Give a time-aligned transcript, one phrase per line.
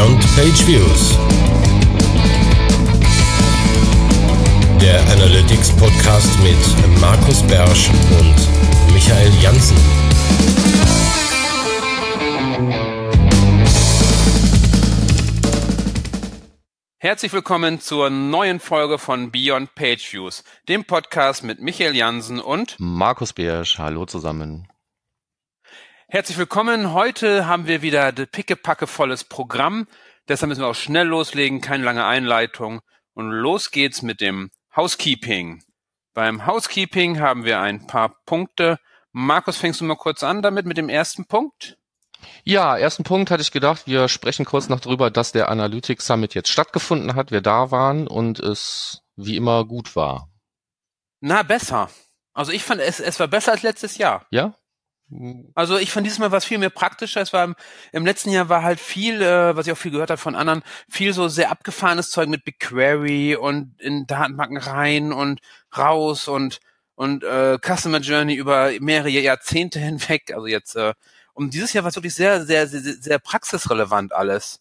[0.00, 1.18] Beyond Page Views.
[4.80, 9.76] Der Analytics Podcast mit Markus Bersch und Michael Janssen.
[16.96, 22.76] Herzlich willkommen zur neuen Folge von Beyond Page Views, dem Podcast mit Michael Jansen und
[22.78, 23.78] Markus Beersch.
[23.78, 24.66] Hallo zusammen.
[26.12, 26.92] Herzlich willkommen.
[26.92, 29.86] Heute haben wir wieder ein pickepacke volles Programm.
[30.26, 32.80] Deshalb müssen wir auch schnell loslegen, keine lange Einleitung.
[33.14, 35.62] Und los geht's mit dem Housekeeping.
[36.12, 38.80] Beim Housekeeping haben wir ein paar Punkte.
[39.12, 41.78] Markus, fängst du mal kurz an damit mit dem ersten Punkt?
[42.42, 46.34] Ja, ersten Punkt hatte ich gedacht, wir sprechen kurz noch darüber, dass der Analytics Summit
[46.34, 50.28] jetzt stattgefunden hat, wir da waren und es wie immer gut war.
[51.20, 51.88] Na, besser.
[52.32, 54.26] Also ich fand es, es war besser als letztes Jahr.
[54.32, 54.56] Ja?
[55.54, 57.20] Also ich fand dieses Mal was viel mehr praktischer.
[57.20, 57.56] Es war im,
[57.92, 60.62] im letzten Jahr war halt viel, äh, was ich auch viel gehört habe von anderen,
[60.88, 65.40] viel so sehr abgefahrenes Zeug mit BigQuery und in Datenbanken rein und
[65.76, 66.60] raus und
[66.94, 70.32] und äh, Customer Journey über mehrere Jahrzehnte hinweg.
[70.34, 70.94] Also jetzt äh,
[71.34, 74.60] und dieses Jahr war es wirklich sehr, sehr, sehr, sehr praxisrelevant alles.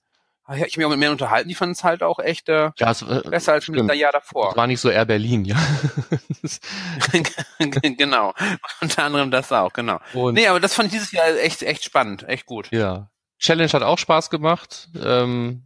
[0.51, 2.91] Ich habe mich auch mit mehr unterhalten, die fanden es halt auch echt äh, ja,
[2.91, 3.79] es, äh, besser als stimmt.
[3.79, 4.51] im Jahr davor.
[4.51, 5.57] Es war nicht so Air Berlin, ja.
[7.59, 8.33] genau.
[8.81, 9.99] Unter anderem das auch, genau.
[10.13, 12.69] Und nee, aber das fand ich dieses Jahr echt, echt spannend, echt gut.
[12.71, 13.09] Ja.
[13.37, 14.89] Challenge hat auch Spaß gemacht.
[15.01, 15.63] Ähm,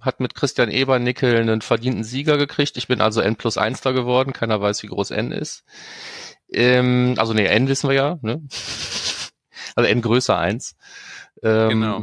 [0.00, 2.76] hat mit Christian Ebernickel einen verdienten Sieger gekriegt.
[2.76, 4.32] Ich bin also N plus 1 da geworden.
[4.32, 5.64] Keiner weiß, wie groß N ist.
[6.52, 8.18] Ähm, also nee, N wissen wir ja.
[8.22, 8.42] Ne?
[9.74, 10.76] Also N größer 1.
[11.42, 12.02] Ähm, genau.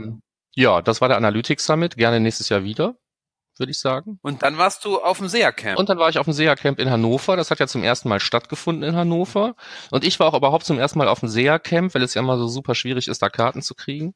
[0.56, 1.96] Ja, das war der Analytics Summit.
[1.96, 2.98] Gerne nächstes Jahr wieder
[3.60, 4.20] würde ich sagen.
[4.22, 5.78] Und dann warst du auf dem SEA-Camp.
[5.78, 7.36] Und dann war ich auf dem SEA-Camp in Hannover.
[7.36, 9.56] Das hat ja zum ersten Mal stattgefunden in Hannover.
[9.92, 12.38] Und ich war auch überhaupt zum ersten Mal auf dem SEA-Camp, weil es ja immer
[12.38, 14.16] so super schwierig ist, da Karten zu kriegen.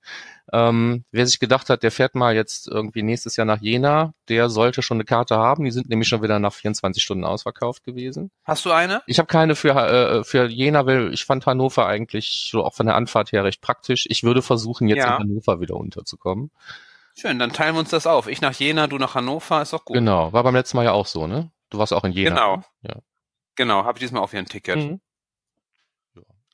[0.52, 4.50] Ähm, wer sich gedacht hat, der fährt mal jetzt irgendwie nächstes Jahr nach Jena, der
[4.50, 5.64] sollte schon eine Karte haben.
[5.64, 8.32] Die sind nämlich schon wieder nach 24 Stunden ausverkauft gewesen.
[8.44, 9.02] Hast du eine?
[9.08, 12.86] Ich habe keine für, äh, für Jena, weil ich fand Hannover eigentlich so auch von
[12.86, 14.06] der Anfahrt her recht praktisch.
[14.10, 15.16] Ich würde versuchen, jetzt ja.
[15.16, 16.52] in Hannover wieder unterzukommen.
[17.16, 18.28] Schön, dann teilen wir uns das auf.
[18.28, 19.96] Ich nach Jena, du nach Hannover, ist doch gut.
[19.96, 21.52] Genau, war beim letzten Mal ja auch so, ne?
[21.70, 22.30] Du warst auch in Jena.
[22.30, 22.64] Genau.
[22.82, 22.96] Ja.
[23.56, 24.78] Genau, habe ich diesmal auch hier ein Ticket.
[24.78, 25.02] Mhm.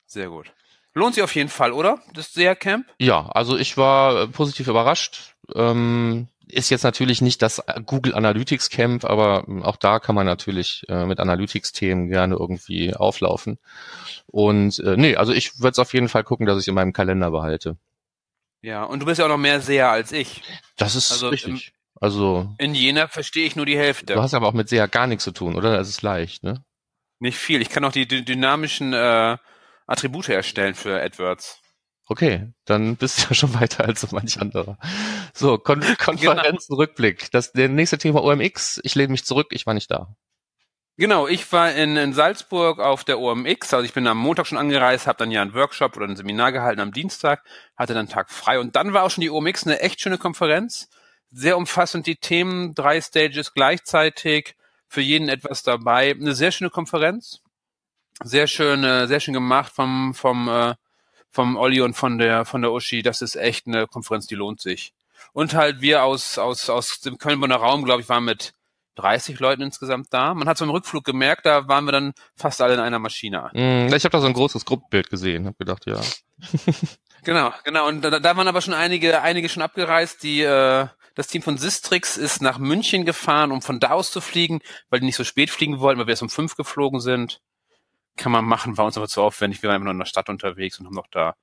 [0.06, 0.52] Sehr gut.
[0.92, 2.00] Lohnt sich auf jeden Fall, oder?
[2.14, 2.84] Das SEA-Camp?
[2.98, 5.36] Ja, also ich war äh, positiv überrascht.
[5.54, 10.26] Ähm, ist jetzt natürlich nicht das Google Analytics Camp, aber ähm, auch da kann man
[10.26, 13.58] natürlich äh, mit Analytics-Themen gerne irgendwie auflaufen.
[14.26, 16.92] Und äh, nee, also ich würde es auf jeden Fall gucken, dass ich in meinem
[16.92, 17.76] Kalender behalte.
[18.62, 20.42] Ja, und du bist ja auch noch mehr SEA als ich.
[20.76, 21.68] Das ist also richtig.
[21.68, 24.14] Im, also in Jena verstehe ich nur die Hälfte.
[24.14, 25.76] Du hast aber auch mit SEA gar nichts zu tun, oder?
[25.76, 26.64] Das ist leicht, ne?
[27.18, 27.60] Nicht viel.
[27.60, 29.36] Ich kann auch die dynamischen äh,
[29.86, 31.60] Attribute erstellen für AdWords.
[32.06, 34.78] Okay, dann bist du ja schon weiter als so manch anderer.
[35.32, 37.18] So, Kon Konferenzenrückblick.
[37.18, 37.30] Genau.
[37.32, 38.80] Das der nächste Thema OMX.
[38.82, 40.16] Ich lehne mich zurück, ich war nicht da.
[41.00, 44.58] Genau, ich war in, in Salzburg auf der OMX, also ich bin am Montag schon
[44.58, 47.42] angereist, habe dann ja einen Workshop oder ein Seminar gehalten am Dienstag,
[47.74, 48.60] hatte dann Tag frei.
[48.60, 50.90] Und dann war auch schon die OMX eine echt schöne Konferenz,
[51.30, 54.56] sehr umfassend die Themen, drei Stages gleichzeitig,
[54.88, 57.40] für jeden etwas dabei, eine sehr schöne Konferenz,
[58.22, 60.74] sehr schön, sehr schön gemacht vom vom äh,
[61.30, 64.60] vom Olli und von der von der Uschi, das ist echt eine Konferenz, die lohnt
[64.60, 64.92] sich.
[65.32, 68.52] Und halt wir aus aus aus dem Köln-Bonner Raum, glaube ich, waren mit
[68.96, 70.34] 30 Leuten insgesamt da.
[70.34, 73.50] Man hat so im Rückflug gemerkt, da waren wir dann fast alle in einer Maschine.
[73.52, 76.00] Mm, ich habe da so ein großes Gruppenbild gesehen, habe gedacht, ja.
[77.24, 77.88] genau, genau.
[77.88, 80.22] Und da, da waren aber schon einige, einige schon abgereist.
[80.22, 84.20] Die, äh, das Team von Sistrix ist nach München gefahren, um von da aus zu
[84.20, 87.40] fliegen, weil die nicht so spät fliegen wollten, weil wir erst um fünf geflogen sind.
[88.16, 89.62] Kann man machen, war uns aber zu aufwendig.
[89.62, 91.34] Wir waren immer noch in der Stadt unterwegs und haben noch da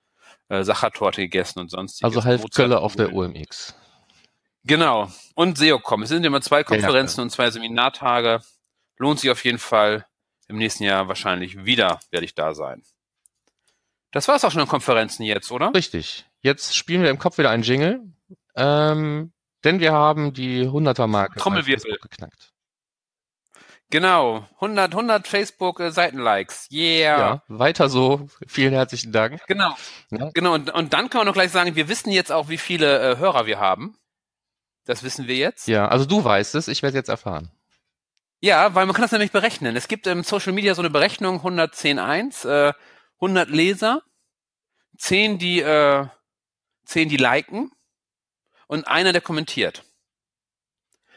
[0.50, 2.03] äh, Sachertorte gegessen und sonst.
[2.03, 3.75] Also halb Kölle auf der OMX.
[4.68, 5.10] Genau.
[5.36, 6.04] Und SEOCom.
[6.04, 8.42] Es sind immer zwei Konferenzen ja, und zwei Seminartage.
[8.98, 10.06] Lohnt sich auf jeden Fall.
[10.50, 12.84] Im nächsten Jahr wahrscheinlich wieder werde ich da sein.
[14.12, 15.74] Das war's auch schon an Konferenzen jetzt, oder?
[15.74, 16.26] Richtig.
[16.42, 18.02] Jetzt spielen wir im Kopf wieder einen Jingle.
[18.56, 19.34] Ähm,
[19.64, 22.54] denn wir haben die 100er-Marke Trommelwirbel geknackt.
[23.90, 26.68] Genau, 100, 100 Facebook-Seitenlikes.
[26.72, 27.20] Yeah.
[27.20, 28.28] Ja, weiter so.
[28.46, 29.46] Vielen herzlichen Dank.
[29.48, 29.75] Genau.
[30.10, 30.30] Ja.
[30.34, 30.54] Genau.
[30.54, 33.18] Und, und dann kann man noch gleich sagen, wir wissen jetzt auch, wie viele äh,
[33.18, 33.98] Hörer wir haben.
[34.88, 35.68] Das wissen wir jetzt.
[35.68, 37.51] Ja, also du weißt es, ich werde jetzt erfahren.
[38.39, 39.75] Ja, weil man kann das nämlich berechnen.
[39.75, 42.74] Es gibt im Social Media so eine Berechnung 110.1, äh,
[43.19, 44.01] 100 Leser,
[44.98, 46.07] 10 die, äh,
[46.86, 47.72] 10 die liken
[48.68, 49.84] und einer, der kommentiert.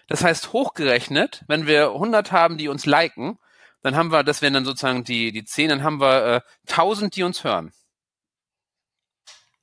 [0.09, 3.39] Das heißt, hochgerechnet, wenn wir 100 haben, die uns liken,
[3.83, 7.15] dann haben wir, das wären dann sozusagen die, die 10, dann haben wir äh, 1000,
[7.15, 7.73] die uns hören.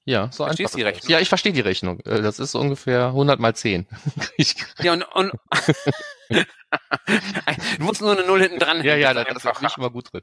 [0.09, 0.77] Ja, so Verstehst einfach.
[0.77, 0.83] die.
[0.83, 1.11] Rechnung?
[1.11, 1.99] Ja, ich verstehe die Rechnung.
[2.05, 3.87] Äh, Das ist so ungefähr 100 mal 10.
[4.37, 5.31] Ich- Ja, und, und
[7.77, 10.11] du musst nur eine Null hinten dran ja, ja, da das ist ich immer gut
[10.13, 10.21] drin.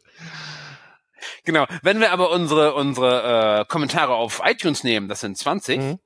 [1.44, 1.66] Genau.
[1.82, 5.98] Wenn wir aber unsere, unsere äh, Kommentare auf iTunes nehmen, das sind 20, Mhm.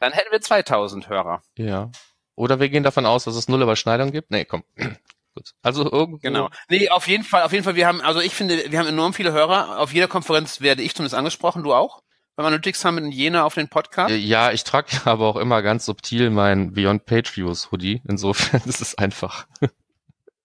[0.00, 1.42] dann hätten wir 2000 Hörer.
[1.56, 1.90] Ja.
[2.34, 4.30] Oder wir gehen davon aus, dass es null Überschneidung gibt.
[4.30, 4.64] Nee, komm.
[5.34, 5.50] Gut.
[5.62, 6.18] Also irgendwo.
[6.20, 6.48] Genau.
[6.68, 9.14] Nee, auf jeden Fall, auf jeden Fall, wir haben, also ich finde, wir haben enorm
[9.14, 9.78] viele Hörer.
[9.80, 12.02] Auf jeder Konferenz werde ich zumindest angesprochen, du auch?
[12.36, 14.12] Beim Analytics Summit in Jena auf den Podcast?
[14.12, 18.02] Ja, ich trage aber auch immer ganz subtil mein Beyond Page Views Hoodie.
[18.08, 19.46] Insofern ist es einfach.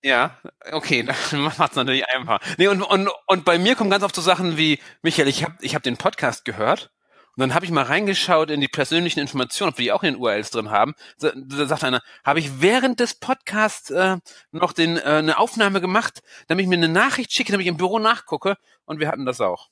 [0.04, 0.38] Ja,
[0.72, 2.40] okay, dann macht's natürlich einfach.
[2.58, 5.56] Nee, und, und, und bei mir kommen ganz oft so Sachen wie, Michael, ich habe
[5.62, 6.92] ich hab den Podcast gehört
[7.36, 10.14] und dann habe ich mal reingeschaut in die persönlichen Informationen, ob wir die auch in
[10.14, 10.94] den URLs drin haben.
[11.20, 14.18] Da, da sagt einer, habe ich während des Podcasts äh,
[14.52, 17.78] noch den, äh, eine Aufnahme gemacht, damit ich mir eine Nachricht schicke, damit ich im
[17.78, 19.70] Büro nachgucke und wir hatten das auch.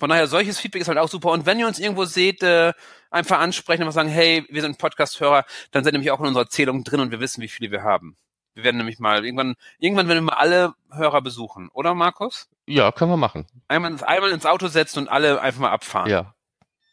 [0.00, 1.30] Von daher, solches Feedback ist halt auch super.
[1.30, 2.72] Und wenn ihr uns irgendwo seht, äh,
[3.10, 6.48] einfach ansprechen und sagen, hey, wir sind Podcast-Hörer, dann seid ihr nämlich auch in unserer
[6.48, 8.16] Zählung drin und wir wissen, wie viele wir haben.
[8.54, 12.48] Wir werden nämlich mal irgendwann, irgendwann werden wir mal alle Hörer besuchen, oder Markus?
[12.66, 13.46] Ja, können wir machen.
[13.68, 16.10] Einmal, ins- einmal ins Auto setzen und alle einfach mal abfahren.
[16.10, 16.34] Ja.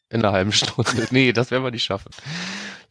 [0.10, 1.07] In einer halben Stunde.
[1.12, 2.12] nee, das werden wir nicht schaffen.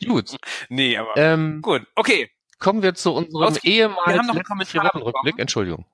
[0.04, 0.36] Gut.
[0.68, 1.82] Nee, aber Ähm, gut.
[1.94, 4.46] Okay, kommen wir zu unserem Vier-Wochen-Rückblick.
[5.04, 5.38] bekommen.
[5.38, 5.86] Entschuldigung.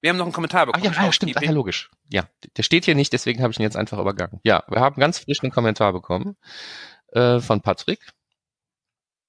[0.00, 0.84] Wir haben noch einen Kommentar bekommen.
[0.84, 1.36] ja, ja, stimmt.
[1.36, 1.90] Ach ja, logisch.
[2.08, 4.40] Ja, der steht hier nicht, deswegen habe ich ihn jetzt einfach übergangen.
[4.44, 6.36] Ja, wir haben ganz frisch einen Kommentar bekommen
[7.12, 8.00] äh, von Patrick.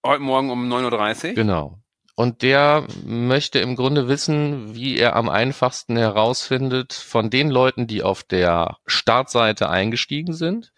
[0.06, 1.34] Heute Morgen um 9.30 Uhr.
[1.36, 1.80] Genau.
[2.16, 8.04] Und der möchte im Grunde wissen, wie er am einfachsten herausfindet von den Leuten, die
[8.04, 10.74] auf der Startseite eingestiegen sind,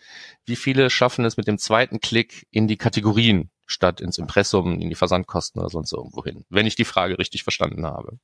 [0.45, 4.89] wie viele schaffen es mit dem zweiten Klick in die Kategorien statt ins Impressum, in
[4.89, 8.19] die Versandkosten oder sonst irgendwo hin, wenn ich die Frage richtig verstanden habe.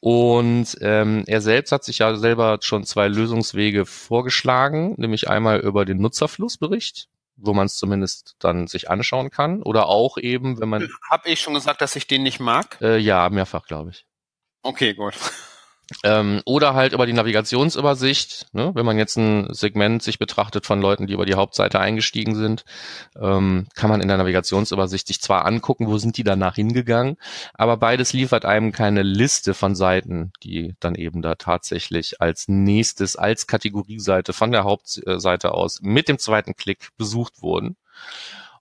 [0.00, 5.84] Und ähm, er selbst hat sich ja selber schon zwei Lösungswege vorgeschlagen, nämlich einmal über
[5.84, 10.88] den Nutzerflussbericht, wo man es zumindest dann sich anschauen kann, oder auch eben, wenn man
[11.10, 12.78] Hab ich schon gesagt, dass ich den nicht mag?
[12.80, 14.06] äh, ja, mehrfach, glaube ich.
[14.62, 15.14] Okay, gut.
[16.02, 18.72] Ähm, oder halt über die Navigationsübersicht, ne?
[18.74, 22.64] wenn man jetzt ein Segment sich betrachtet von Leuten, die über die Hauptseite eingestiegen sind,
[23.20, 27.18] ähm, kann man in der Navigationsübersicht sich zwar angucken, wo sind die danach hingegangen,
[27.54, 33.14] aber beides liefert einem keine Liste von Seiten, die dann eben da tatsächlich als nächstes,
[33.14, 37.76] als Kategorieseite von der Hauptseite aus mit dem zweiten Klick besucht wurden.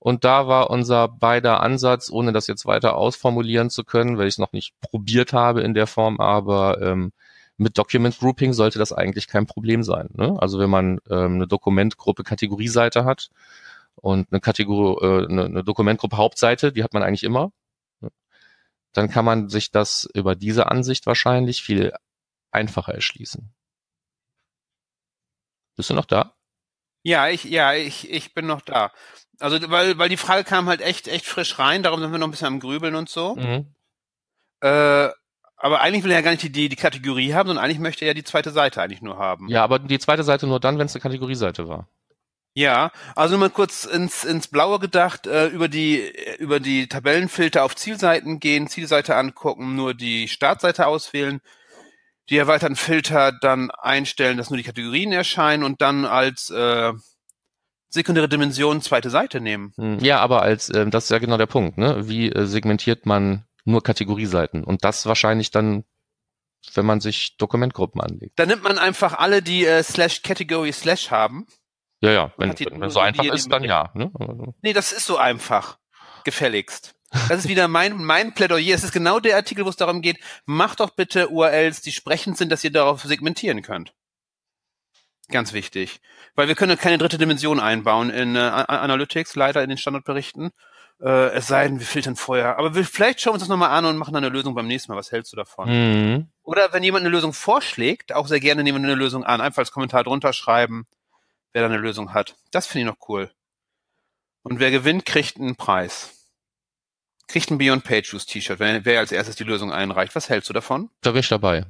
[0.05, 4.35] Und da war unser beider Ansatz, ohne das jetzt weiter ausformulieren zu können, weil ich
[4.35, 7.11] es noch nicht probiert habe in der Form, aber ähm,
[7.57, 10.09] mit Document Grouping sollte das eigentlich kein Problem sein.
[10.13, 10.37] Ne?
[10.39, 13.31] Also wenn man ähm, eine Dokumentgruppe Kategorieseite hat
[13.95, 17.51] und eine Kategorie, äh, eine, eine Dokumentgruppe Hauptseite, die hat man eigentlich immer,
[17.99, 18.11] ne?
[18.93, 21.91] dann kann man sich das über diese Ansicht wahrscheinlich viel
[22.51, 23.51] einfacher erschließen.
[25.75, 26.35] Bist du noch da?
[27.07, 28.91] Ja, ich, ja, ich, ich bin noch da.
[29.39, 32.27] Also, weil, weil die Frage kam halt echt, echt frisch rein, darum sind wir noch
[32.27, 33.35] ein bisschen am Grübeln und so.
[33.35, 33.73] Mhm.
[34.61, 35.09] Äh,
[35.57, 38.05] aber eigentlich will er ja gar nicht die, die, die Kategorie haben, sondern eigentlich möchte
[38.05, 39.47] er ja die zweite Seite eigentlich nur haben.
[39.49, 41.87] Ja, aber die zweite Seite nur dann, wenn es eine Kategorieseite war.
[42.57, 47.63] Ja, also nur mal kurz ins, ins Blaue gedacht, äh, über die, über die Tabellenfilter
[47.63, 51.41] auf Zielseiten gehen, Zielseite angucken, nur die Startseite auswählen,
[52.29, 56.93] die erweiterten Filter dann einstellen, dass nur die Kategorien erscheinen und dann als äh,
[57.89, 59.73] sekundäre Dimension zweite Seite nehmen.
[59.77, 62.07] Hm, Ja, aber als ähm, das ist ja genau der Punkt, ne?
[62.07, 64.63] Wie äh, segmentiert man nur Kategorieseiten?
[64.63, 65.85] Und das wahrscheinlich dann,
[66.73, 68.37] wenn man sich Dokumentgruppen anlegt.
[68.39, 71.45] Dann nimmt man einfach alle, die äh, slash Category slash haben.
[72.01, 73.91] Ja, ja, wenn, die- wenn, wenn so einfach ist, dann ja.
[73.93, 74.11] Ne?
[74.15, 75.77] Aber- Nee, das ist so einfach.
[76.23, 76.95] Gefälligst.
[77.29, 78.75] Das ist wieder mein, mein Plädoyer.
[78.75, 82.37] Es ist genau der Artikel, wo es darum geht, macht doch bitte URLs, die sprechend
[82.37, 83.93] sind, dass ihr darauf segmentieren könnt.
[85.29, 86.01] Ganz wichtig.
[86.35, 90.51] Weil wir können keine dritte Dimension einbauen in äh, Analytics, leider in den Standardberichten.
[91.01, 92.57] Äh, es sei denn, wir filtern vorher.
[92.57, 94.67] Aber wir, vielleicht schauen wir uns das nochmal an und machen dann eine Lösung beim
[94.67, 94.97] nächsten Mal.
[94.97, 95.69] Was hältst du davon?
[95.69, 96.27] Mhm.
[96.43, 99.41] Oder wenn jemand eine Lösung vorschlägt, auch sehr gerne nehmen wir eine Lösung an.
[99.41, 100.85] Einfach als Kommentar drunter schreiben,
[101.53, 102.35] wer da eine Lösung hat.
[102.51, 103.31] Das finde ich noch cool.
[104.43, 106.11] Und wer gewinnt, kriegt einen Preis.
[107.27, 110.15] Kriegt ein Beyond Page T-Shirt, wer, wer als erstes die Lösung einreicht.
[110.15, 110.91] Was hältst du davon?
[111.01, 111.65] Da bin ich dabei.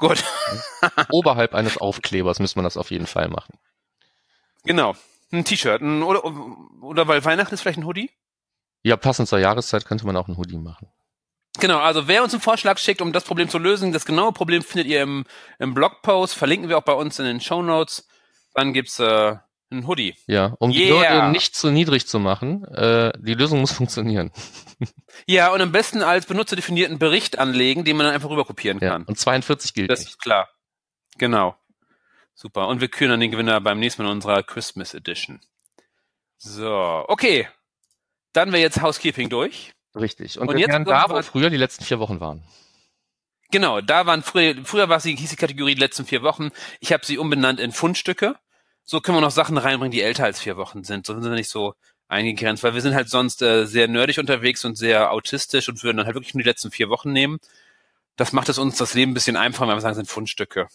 [0.00, 0.24] Gut,
[1.10, 3.58] Oberhalb eines Aufklebers müsste man das auf jeden Fall machen.
[4.64, 4.94] genau.
[5.32, 5.80] Ein T-Shirt.
[5.80, 6.24] ein- Oder,
[6.82, 8.10] oder weil Weihnachten ist vielleicht ein Hoodie?
[8.82, 10.88] Ja, passend zur Jahreszeit könnte man auch einen Hoodie machen.
[11.60, 14.62] Genau, also wer uns einen Vorschlag schickt, um das Problem zu lösen, das genaue Problem
[14.62, 15.24] findet ihr im,
[15.60, 18.08] im Blogpost, verlinken wir auch bei uns in den Show Notes.
[18.54, 19.36] Dann gibt's äh,
[19.70, 20.14] einen Hoodie.
[20.26, 21.12] Ja, um die Yeah.
[21.22, 24.30] Hürde nicht zu niedrig zu machen, äh, die Lösung muss funktionieren.
[25.26, 28.90] Ja, und am besten als benutzerdefinierten Bericht anlegen, den man dann einfach rüberkopieren Ja.
[28.90, 29.04] kann.
[29.04, 30.10] Und 42 gilt Das nicht.
[30.10, 30.48] ist klar.
[31.18, 31.56] Genau.
[32.34, 32.68] Super.
[32.68, 35.40] Und wir küren dann den Gewinner beim nächsten Mal in unserer Christmas Edition.
[36.38, 37.48] So, okay.
[38.32, 39.72] Dann wäre jetzt Housekeeping durch.
[39.94, 40.38] Richtig.
[40.38, 42.42] Und, Und wir jetzt da, wo früher die letzten vier Wochen waren.
[43.50, 46.50] Genau, da waren früher, früher war sie, hieß die Kategorie die letzten vier Wochen.
[46.78, 48.36] Ich habe sie umbenannt in Fundstücke.
[48.90, 51.06] So können wir noch Sachen reinbringen, die älter als vier Wochen sind.
[51.06, 51.74] So sind wir nicht so
[52.08, 55.98] eingegrenzt, weil wir sind halt sonst äh, sehr nerdig unterwegs und sehr autistisch und würden
[55.98, 57.38] dann halt wirklich nur die letzten vier Wochen nehmen.
[58.16, 60.66] Das macht es uns das Leben ein bisschen einfacher, weil wir sagen, es sind Fundstücke.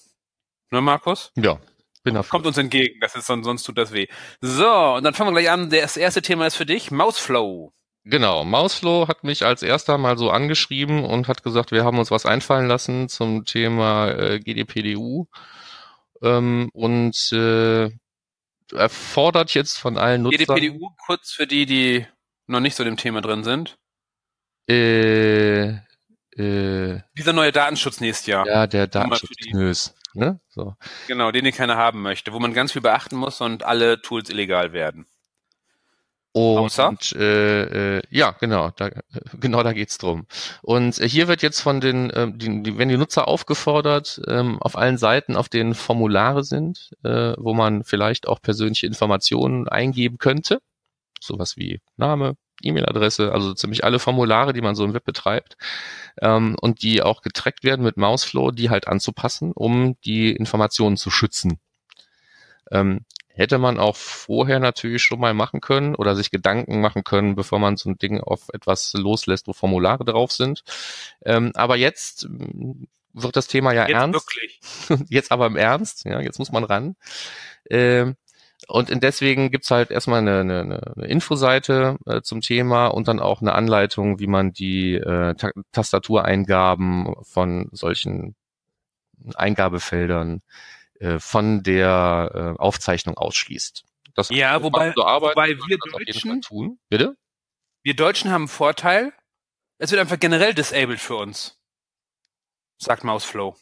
[0.71, 1.33] Ne, Markus?
[1.35, 1.59] Ja.
[2.05, 2.29] Bin dafür.
[2.29, 4.07] Kommt uns entgegen, das ist sonst, sonst tut das weh.
[4.39, 5.69] So, und dann fangen wir gleich an.
[5.69, 7.73] Das erste Thema ist für dich Mausflow.
[8.05, 12.11] Genau, Mausflow hat mich als erster mal so angeschrieben und hat gesagt, wir haben uns
[12.11, 15.27] was einfallen lassen zum Thema äh, GDPDU
[16.21, 17.89] ähm, und äh,
[18.71, 22.05] erfordert jetzt von allen Nutzern GDPDU, kurz für die, die
[22.47, 23.77] noch nicht so dem Thema drin sind.
[24.69, 25.67] äh,
[26.37, 28.45] äh, Dieser neue Datenschutz nächstes Jahr.
[28.47, 30.39] ja der Datenschutzknös, ne?
[30.49, 30.75] So.
[31.07, 34.29] Genau, den, den keiner haben möchte, wo man ganz viel beachten muss und alle Tools
[34.29, 35.07] illegal werden.
[36.35, 36.89] Außer?
[36.89, 39.01] Und äh, äh, ja, genau, da, äh,
[39.39, 40.27] genau da geht's drum.
[40.61, 44.61] Und äh, hier wird jetzt von den, ähm, die, die, wenn die Nutzer aufgefordert, ähm,
[44.61, 50.17] auf allen Seiten, auf denen Formulare sind, äh, wo man vielleicht auch persönliche Informationen eingeben
[50.17, 50.59] könnte,
[51.21, 55.55] sowas wie Name, E-Mail-Adresse, also ziemlich alle Formulare, die man so im Web betreibt,
[56.21, 61.09] ähm, und die auch getrackt werden mit Mouseflow, die halt anzupassen, um die Informationen zu
[61.11, 61.59] schützen.
[62.71, 67.35] Ähm, hätte man auch vorher natürlich schon mal machen können oder sich Gedanken machen können,
[67.35, 70.63] bevor man so ein Ding auf etwas loslässt, wo Formulare drauf sind.
[71.25, 74.13] Ähm, aber jetzt ähm, wird das Thema ja Jetzt ernst.
[74.13, 74.59] wirklich.
[75.09, 76.95] Jetzt aber im Ernst, ja, jetzt muss man ran.
[77.69, 78.15] Ähm,
[78.67, 83.41] und deswegen gibt's halt erstmal eine, eine, eine Infoseite äh, zum Thema und dann auch
[83.41, 88.35] eine Anleitung, wie man die äh, Ta Tastatureingaben von solchen
[89.35, 90.41] Eingabefeldern
[90.99, 93.83] äh, von der äh, Aufzeichnung ausschließt.
[94.15, 96.79] Das Ja, wobei- so arbeiten, wobei wir Deutschen- tun.
[96.89, 97.15] Bitte?
[97.83, 99.13] Wir Deutschen haben einen Vorteil.
[99.77, 101.59] Es wird einfach generell disabled für uns.
[102.77, 103.55] Sagt Mausflow.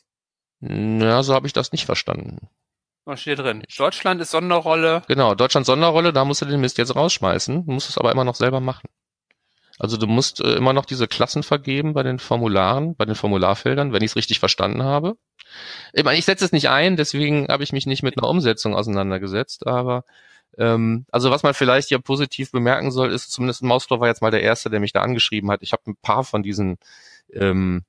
[0.60, 2.50] Na, so habe ich das nicht verstanden.
[3.06, 3.64] Was steht drin?
[3.78, 5.04] Deutschland ist Sonderrolle.
[5.08, 7.64] Genau, Deutschland Sonderrolle, da musst du den Mist jetzt rausschmeißen.
[7.66, 8.88] Musst es aber immer noch selber machen.
[9.80, 13.92] Also du musst äh, immer noch diese Klassen vergeben bei den Formularen, bei den Formularfeldern,
[13.92, 15.18] wenn ich es richtig verstanden habe.
[15.94, 18.76] Ich meine, ich setze es nicht ein, deswegen habe ich mich nicht mit einer Umsetzung
[18.76, 20.04] auseinandergesetzt, aber
[20.58, 24.32] ähm, also was man vielleicht hier positiv bemerken soll, ist zumindest Mausflow war jetzt mal
[24.32, 25.64] der Erste, der mich da angeschrieben hat.
[25.64, 26.78] Ich habe ein paar von diesen
[27.34, 27.84] ähm,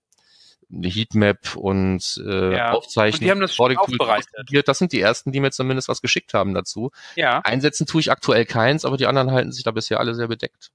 [0.70, 4.68] Heatmap und äh, Ja, Aufzeichnungen und die haben das schon aufbereitet.
[4.68, 6.90] Das sind die ersten, die mir zumindest was geschickt haben dazu.
[7.16, 7.40] Ja.
[7.40, 10.70] Einsetzen tue ich aktuell keins, aber die anderen halten sich da bisher alle sehr bedeckt.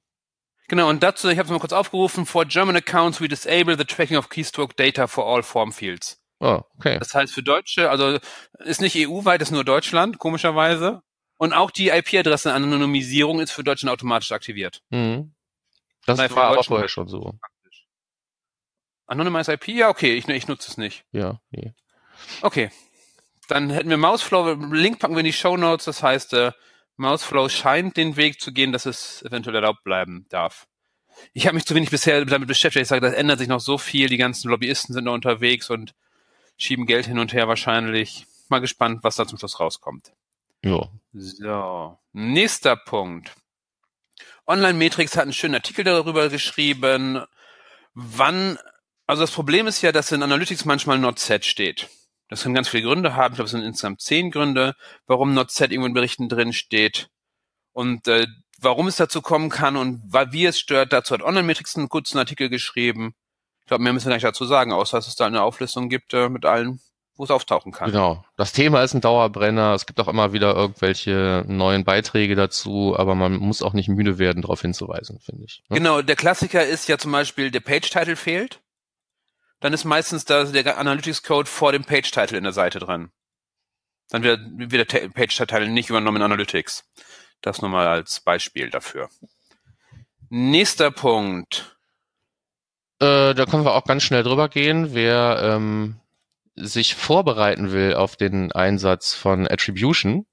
[0.68, 3.86] Genau, und dazu, ich habe es mal kurz aufgerufen, for German accounts we disable the
[3.86, 6.19] tracking of keystroke data for all form fields.
[6.40, 6.98] Oh, okay.
[7.00, 8.18] Das heißt für Deutsche, also
[8.60, 11.02] ist nicht EU-weit, ist nur Deutschland, komischerweise.
[11.38, 14.82] Und auch die IP-Adresse-Anonymisierung ist für Deutschland automatisch aktiviert.
[14.90, 15.34] Mhm.
[16.06, 17.34] Das für war aber vorher schon so.
[19.08, 19.70] Anonymous IP?
[19.70, 21.04] Ja, okay, ich, ich nutze es nicht.
[21.12, 21.74] Ja, nee.
[22.42, 22.72] Okay.
[23.48, 26.52] Dann hätten wir Mouseflow, Link packen wir in die Show Notes, das heißt, äh,
[26.98, 30.68] Mouseflow scheint den Weg zu gehen, dass es eventuell erlaubt bleiben darf.
[31.34, 32.84] Ich habe mich zu wenig bisher damit beschäftigt.
[32.84, 34.10] Ich sage, das ändert sich noch so viel.
[34.10, 35.94] Die ganzen Lobbyisten sind da unterwegs und
[36.60, 38.28] schieben Geld hin und her wahrscheinlich.
[38.50, 40.12] Mal gespannt, was da zum Schluss rauskommt.
[40.64, 40.90] Ja.
[41.14, 43.32] So, nächster Punkt.
[44.46, 47.24] Online Matrix hat einen schönen Artikel darüber geschrieben,
[47.94, 48.58] wann,
[49.06, 51.90] also das Problem ist ja, dass in Analytics manchmal not set steht.
[52.28, 53.34] Das kann ganz viele Gründe haben.
[53.34, 54.76] Ich glaube, es sind insgesamt zehn Gründe,
[55.08, 57.10] warum not set irgendwo in Berichten drin steht.
[57.72, 58.28] Und äh,
[58.60, 62.18] warum es dazu kommen kann und wie es stört, dazu hat Online Matrix einen kurzen
[62.18, 63.16] Artikel geschrieben.
[63.70, 66.16] Ich glaube, mehr müssen wir nicht dazu sagen, außer dass es da eine Auflistung gibt
[66.16, 66.80] äh, mit allen,
[67.18, 67.92] wo es auftauchen kann.
[67.92, 68.26] Genau.
[68.36, 69.76] Das Thema ist ein Dauerbrenner.
[69.76, 74.18] Es gibt auch immer wieder irgendwelche neuen Beiträge dazu, aber man muss auch nicht müde
[74.18, 75.62] werden, darauf hinzuweisen, finde ich.
[75.70, 75.78] ne?
[75.78, 78.60] Genau, der Klassiker ist ja zum Beispiel, der Page-Title fehlt.
[79.60, 83.12] Dann ist meistens da der Analytics-Code vor dem Page-Title in der Seite dran.
[84.10, 84.40] Dann wird,
[84.72, 86.86] wird der Page-Title nicht übernommen in Analytics.
[87.42, 89.10] Das nur mal als Beispiel dafür.
[90.30, 91.79] Nächster Punkt.
[93.00, 94.94] Äh, da können wir auch ganz schnell drüber gehen.
[94.94, 95.96] Wer ähm,
[96.56, 100.26] sich vorbereiten will auf den Einsatz von Attribution,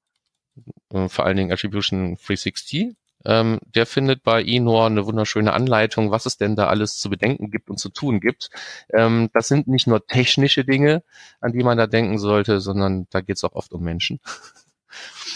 [0.92, 6.26] äh, vor allen Dingen Attribution 360, ähm, der findet bei eNor eine wunderschöne Anleitung, was
[6.26, 8.50] es denn da alles zu bedenken gibt und zu tun gibt.
[8.92, 11.02] Ähm, das sind nicht nur technische Dinge,
[11.40, 14.20] an die man da denken sollte, sondern da geht es auch oft um Menschen.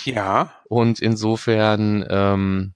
[0.05, 0.55] Ja.
[0.69, 2.75] Und insofern ähm,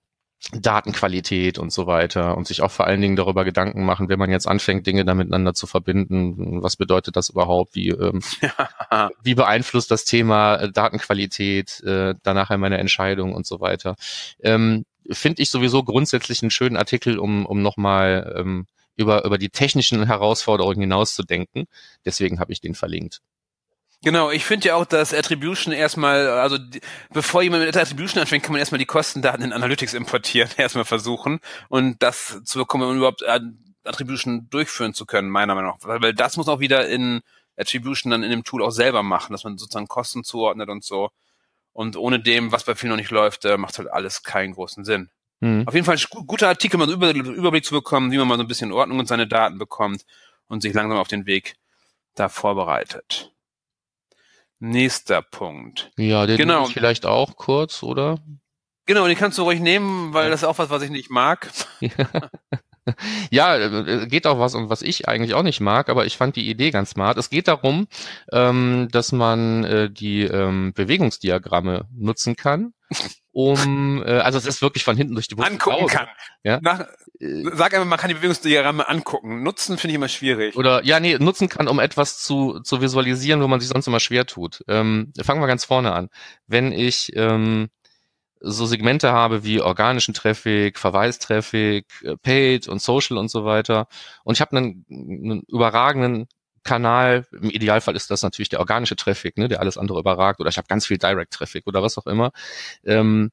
[0.53, 4.31] Datenqualität und so weiter und sich auch vor allen Dingen darüber Gedanken machen, wenn man
[4.31, 9.09] jetzt anfängt, Dinge da miteinander zu verbinden, was bedeutet das überhaupt, wie, ähm, ja.
[9.23, 13.97] wie beeinflusst das Thema äh, Datenqualität äh, danach meine Entscheidung und so weiter.
[14.43, 19.51] Ähm, Finde ich sowieso grundsätzlich einen schönen Artikel, um, um nochmal ähm, über, über die
[19.51, 21.67] technischen Herausforderungen hinauszudenken.
[22.05, 23.21] Deswegen habe ich den verlinkt.
[24.05, 26.59] Genau, ich finde ja auch, dass Attribution erstmal, also
[27.13, 31.41] bevor jemand mit Attribution anfängt, kann man erstmal die Kostendaten in Analytics importieren, erstmal versuchen
[31.69, 33.25] und das zu bekommen, um überhaupt
[33.85, 36.01] Attribution durchführen zu können, meiner Meinung nach.
[36.01, 37.23] Weil das muss auch wieder in
[37.57, 41.11] Attribution dann in dem Tool auch selber machen, dass man sozusagen Kosten zuordnet und so.
[41.73, 44.85] Und ohne dem, was bei vielen noch nicht läuft, äh, macht halt alles keinen großen
[44.85, 45.11] Sinn.
[45.41, 45.67] Mhm.
[45.67, 48.43] Auf jeden Fall ein guter Artikel, mal einen Überblick zu bekommen, wie man mal so
[48.43, 50.05] ein bisschen Ordnung und seine Daten bekommt
[50.47, 51.57] und sich langsam auf den Weg
[52.15, 53.34] da vorbereitet.
[54.65, 55.91] Nächster Punkt.
[55.99, 56.65] Ja, den genau.
[56.65, 58.19] vielleicht auch kurz, oder?
[58.87, 61.51] Genau, den kannst du ruhig nehmen, weil das ist auch was, was ich nicht mag.
[61.81, 61.93] ja,
[63.31, 66.49] äh, geht auch was, um was ich eigentlich auch nicht mag, aber ich fand die
[66.49, 67.19] Idee ganz smart.
[67.19, 67.87] Es geht darum,
[68.33, 72.73] ähm, dass man äh, die ähm, Bewegungsdiagramme nutzen kann,
[73.33, 76.09] um, äh, also es ist wirklich von hinten durch die Brust angucken kann.
[76.45, 76.61] Ja?
[76.63, 76.81] Nach,
[77.19, 79.43] äh, sag einfach, man kann die Bewegungsdiagramme angucken.
[79.43, 80.57] Nutzen finde ich immer schwierig.
[80.57, 84.01] Oder ja, nee, nutzen kann, um etwas zu, zu visualisieren, wo man sich sonst immer
[84.01, 84.63] schwer tut.
[84.69, 86.11] Ähm, fangen wir ganz vorne an.
[86.47, 87.71] Wenn ich ähm,
[88.45, 93.89] so Segmente habe wie organischen Traffic, Verweistraffic, äh, Paid und Social und so weiter.
[94.23, 96.27] Und ich habe einen, einen überragenden
[96.63, 100.49] Kanal, im Idealfall ist das natürlich der organische Traffic, ne, der alles andere überragt, oder
[100.49, 102.33] ich habe ganz viel Direct Traffic oder was auch immer.
[102.85, 103.31] Ähm,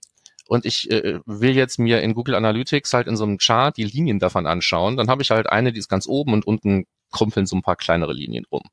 [0.47, 3.85] und ich äh, will jetzt mir in Google Analytics halt in so einem Chart die
[3.85, 7.45] Linien davon anschauen, dann habe ich halt eine, die ist ganz oben und unten krumpeln
[7.45, 8.63] so ein paar kleinere Linien rum.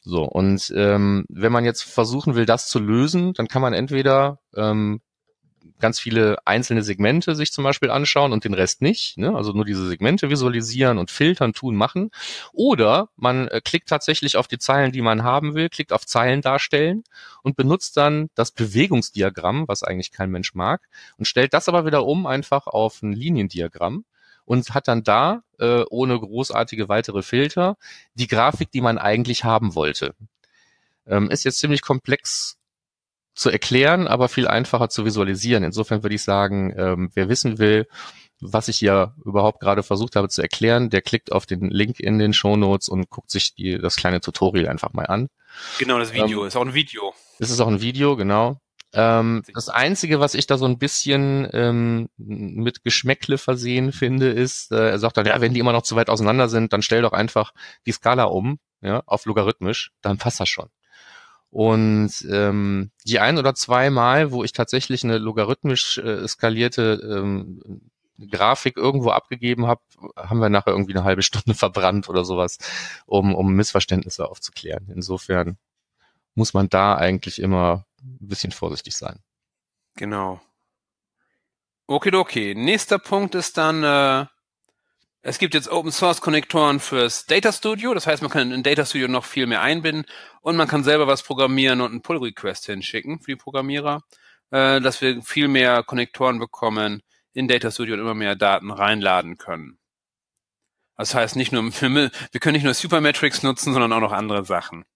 [0.00, 4.40] So, und ähm, wenn man jetzt versuchen will, das zu lösen, dann kann man entweder
[4.56, 5.00] ähm,
[5.80, 9.18] ganz viele einzelne Segmente sich zum Beispiel anschauen und den Rest nicht.
[9.18, 9.34] Ne?
[9.34, 12.10] Also nur diese Segmente visualisieren und filtern, tun, machen.
[12.52, 16.42] Oder man äh, klickt tatsächlich auf die Zeilen, die man haben will, klickt auf Zeilen
[16.42, 17.04] darstellen
[17.42, 22.04] und benutzt dann das Bewegungsdiagramm, was eigentlich kein Mensch mag, und stellt das aber wieder
[22.04, 24.04] um einfach auf ein Liniendiagramm
[24.44, 27.76] und hat dann da, äh, ohne großartige weitere Filter,
[28.14, 30.14] die Grafik, die man eigentlich haben wollte.
[31.06, 32.57] Ähm, ist jetzt ziemlich komplex
[33.38, 35.62] zu erklären, aber viel einfacher zu visualisieren.
[35.62, 37.86] Insofern würde ich sagen, ähm, wer wissen will,
[38.40, 42.18] was ich hier überhaupt gerade versucht habe zu erklären, der klickt auf den Link in
[42.18, 45.28] den Show Notes und guckt sich die, das kleine Tutorial einfach mal an.
[45.78, 47.14] Genau, das Video ähm, ist auch ein Video.
[47.38, 48.60] Es ist auch ein Video, genau.
[48.92, 54.72] Ähm, das Einzige, was ich da so ein bisschen ähm, mit Geschmäckle versehen finde, ist,
[54.72, 57.02] äh, er sagt dann, ja, wenn die immer noch zu weit auseinander sind, dann stell
[57.02, 57.52] doch einfach
[57.86, 60.70] die Skala um, ja, auf logarithmisch, dann passt das schon.
[61.50, 67.80] Und ähm, die ein oder zwei Mal, wo ich tatsächlich eine logarithmisch äh, skalierte ähm,
[68.30, 69.80] Grafik irgendwo abgegeben habe,
[70.16, 72.58] haben wir nachher irgendwie eine halbe Stunde verbrannt oder sowas,
[73.06, 74.88] um, um Missverständnisse aufzuklären.
[74.94, 75.56] Insofern
[76.34, 79.20] muss man da eigentlich immer ein bisschen vorsichtig sein.
[79.96, 80.40] Genau.
[81.86, 82.54] Okay, okay.
[82.54, 84.26] Nächster Punkt ist dann äh,
[85.28, 88.86] es gibt jetzt Open Source Konnektoren fürs Data Studio, das heißt, man kann in Data
[88.86, 90.06] Studio noch viel mehr einbinden
[90.40, 94.02] und man kann selber was programmieren und einen Pull Request hinschicken für die Programmierer,
[94.50, 97.02] äh, dass wir viel mehr Konnektoren bekommen
[97.34, 99.78] in Data Studio und immer mehr Daten reinladen können.
[100.96, 102.10] Das heißt, nicht nur, wir
[102.40, 104.86] können nicht nur Supermetrics nutzen, sondern auch noch andere Sachen.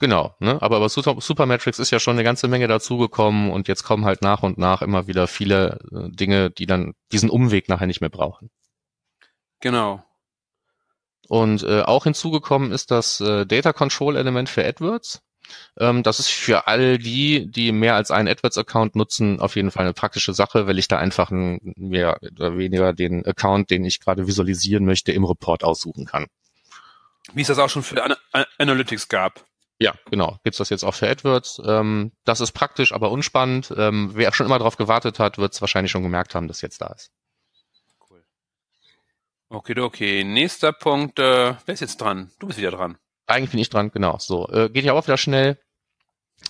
[0.00, 0.60] Genau, ne?
[0.60, 4.42] aber bei Supermetrics ist ja schon eine ganze Menge dazugekommen und jetzt kommen halt nach
[4.42, 8.50] und nach immer wieder viele äh, Dinge, die dann diesen Umweg nachher nicht mehr brauchen.
[9.60, 10.04] Genau.
[11.28, 15.22] Und äh, auch hinzugekommen ist das äh, Data Control Element für AdWords.
[15.78, 19.84] Ähm, das ist für all die, die mehr als einen AdWords-Account nutzen, auf jeden Fall
[19.84, 24.00] eine praktische Sache, weil ich da einfach ein, mehr oder weniger den Account, den ich
[24.00, 26.26] gerade visualisieren möchte, im Report aussuchen kann.
[27.32, 28.14] Wie es das auch schon für An
[28.58, 29.44] Analytics gab.
[29.78, 30.38] Ja, genau.
[30.44, 31.62] Gibt's das jetzt auch für AdWords.
[31.64, 33.72] Ähm, das ist praktisch, aber unspannend.
[33.76, 36.82] Ähm, wer schon immer darauf gewartet hat, wird es wahrscheinlich schon gemerkt haben, dass jetzt
[36.82, 37.12] da ist.
[39.52, 40.22] Okay, okay.
[40.22, 41.18] Nächster Punkt.
[41.18, 42.30] Äh, wer ist jetzt dran?
[42.38, 42.98] Du bist wieder dran.
[43.26, 44.16] Eigentlich bin ich dran, genau.
[44.20, 45.58] So, äh, geht ja auch wieder schnell.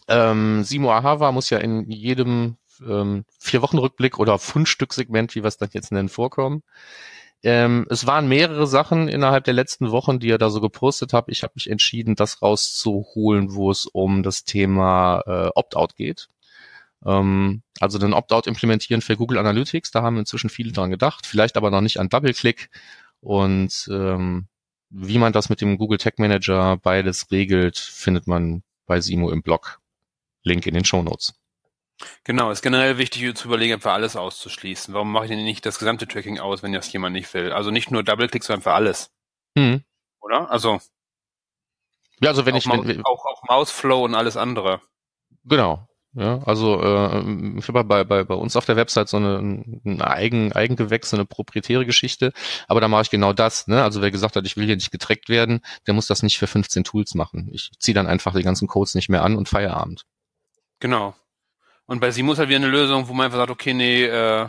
[0.07, 5.71] Ähm, Simo Ahava muss ja in jedem ähm, Vier-Wochen-Rückblick oder Fundstück-Segment, wie wir es dann
[5.73, 6.63] jetzt nennen, vorkommen.
[7.43, 11.25] Ähm, es waren mehrere Sachen innerhalb der letzten Wochen, die er da so gepostet hat.
[11.29, 16.29] Ich habe mich entschieden, das rauszuholen, wo es um das Thema äh, Opt-out geht.
[17.05, 21.57] Ähm, also den Opt-out implementieren für Google Analytics, da haben inzwischen viele dran gedacht, vielleicht
[21.57, 22.71] aber noch nicht an Double-Click.
[23.21, 24.47] Und ähm,
[24.91, 29.43] wie man das mit dem Google Tag Manager beides regelt, findet man bei Simo im
[29.43, 29.81] Blog.
[30.43, 31.35] Link in den Show Notes.
[32.25, 34.95] Genau, ist generell wichtig zu überlegen, einfach alles auszuschließen.
[34.95, 37.53] Warum mache ich denn nicht das gesamte Tracking aus, wenn das jemand nicht will?
[37.53, 39.11] Also nicht nur Double-Click, sondern für alles.
[39.57, 39.85] Hm.
[40.21, 40.51] Oder?
[40.51, 40.81] Also.
[42.21, 44.81] Ja, also wenn ich, Maus, wenn, auch, auch Mouseflow und alles andere.
[45.45, 45.87] genau.
[46.12, 50.03] Ja, also äh, ich habe bei, bei, bei uns auf der Website so eine, ein
[50.03, 52.33] eigen, Eigengewächs, so eine proprietäre Geschichte,
[52.66, 53.68] aber da mache ich genau das.
[53.68, 53.81] Ne?
[53.83, 56.49] Also wer gesagt hat, ich will hier nicht getrackt werden, der muss das nicht für
[56.49, 57.49] 15 Tools machen.
[57.53, 60.05] Ich ziehe dann einfach die ganzen Codes nicht mehr an und Feierabend.
[60.81, 61.14] Genau.
[61.87, 64.49] Und bei Simus halt wieder eine Lösung, wo man einfach sagt, okay, nee, äh,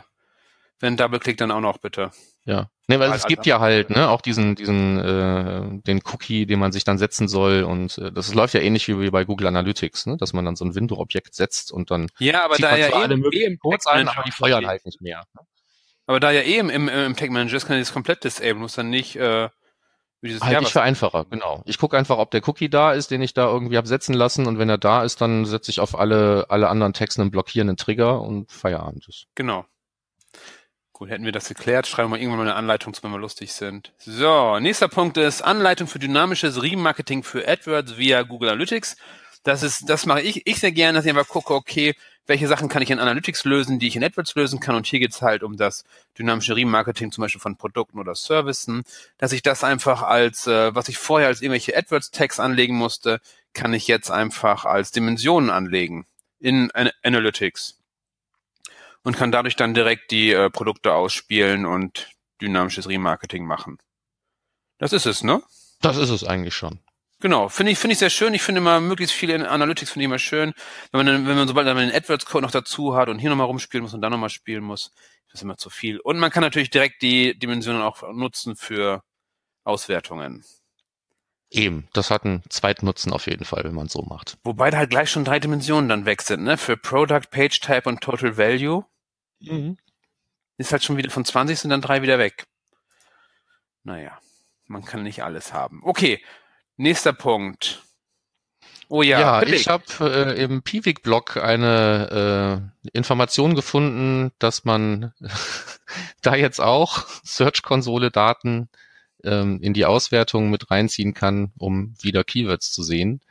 [0.80, 2.12] wenn Double-Click dann auch noch bitte.
[2.44, 2.72] Ja.
[2.92, 6.46] Nee, weil Halt es gibt einfach- ja halt, ne, auch diesen, diesen, äh, den Cookie,
[6.46, 9.48] den man sich dann setzen soll und äh, das läuft ja ähnlich wie bei Google
[9.48, 12.90] Analytics, ne, dass man dann so ein Window-Objekt setzt und dann Ja, aber da ja
[12.90, 15.24] eh, alle eh möglichen im Codes Tag ein, Manager aber die feuern halt nicht mehr.
[16.06, 18.58] Aber da ja eh im, im, im Tag Manager ist, kann ich das komplett disablen,
[18.58, 19.48] muss dann nicht, äh,
[20.20, 21.64] wie dieses Halte ja, ich für einfacher, genau.
[21.66, 24.46] Ich gucke einfach, ob der Cookie da ist, den ich da irgendwie hab setzen lassen
[24.46, 27.78] und wenn er da ist, dann setze ich auf alle, alle anderen Texte einen blockierenden
[27.78, 29.28] Trigger und Feierabend ist.
[29.36, 29.66] Genau.
[31.02, 33.92] Gut, hätten wir das geklärt, schreiben wir irgendwann mal eine Anleitung, wenn wir lustig sind.
[33.98, 38.98] So, nächster Punkt ist Anleitung für dynamisches Remarketing für AdWords via Google Analytics.
[39.42, 41.96] Das ist, das mache ich, ich sehr gerne, dass ich einfach gucke, okay,
[42.28, 44.76] welche Sachen kann ich in Analytics lösen, die ich in AdWords lösen kann.
[44.76, 45.86] Und hier geht's halt um das
[46.20, 48.84] dynamische Remarketing, zum Beispiel von Produkten oder Servicen,
[49.18, 53.22] dass ich das einfach als, äh, was ich vorher als irgendwelche AdWords-Tags anlegen musste,
[53.56, 56.06] kann ich jetzt einfach als Dimensionen anlegen
[56.40, 57.81] in An Analytics
[59.04, 62.10] und kann dadurch dann direkt die äh, Produkte ausspielen und
[62.42, 63.78] dynamisches Remarketing machen.
[64.78, 65.42] Das ist es, ne?
[65.82, 66.80] Das ist es eigentlich schon.
[67.22, 68.34] Genau, finde ich, finde ich sehr schön.
[68.34, 70.54] Ich finde immer möglichst viele in Analytics finde ich immer schön.
[70.92, 73.46] Wenn man, dann, wenn man sobald man den AdWords-Code noch dazu hat und hier nochmal
[73.46, 74.92] rumspielen muss und da nochmal spielen muss,
[75.28, 76.00] ist das immer zu viel.
[76.00, 79.04] Und man kann natürlich direkt die Dimensionen auch nutzen für
[79.64, 80.44] Auswertungen.
[81.52, 84.38] Eben, das hat einen Zweitnutzen auf jeden Fall, wenn man so macht.
[84.44, 86.58] Wobei da halt gleich schon drei Dimensionen dann weg sind, ne?
[86.58, 88.86] Für Product, Page Type und Total Value.
[90.58, 92.46] Ist halt schon wieder von 20 sind dann drei wieder weg.
[93.84, 94.18] Naja,
[94.68, 95.82] man kann nicht alles haben.
[95.84, 96.24] Okay,
[96.78, 97.84] nächster Punkt.
[98.88, 105.14] Oh ja, Ja, ich habe äh, im Piwik-Blog eine äh, Information gefunden, dass man
[106.22, 108.70] da jetzt auch Search-Konsole-Daten
[109.24, 113.22] ähm, in die Auswertung mit reinziehen kann, um wieder Keywords zu sehen.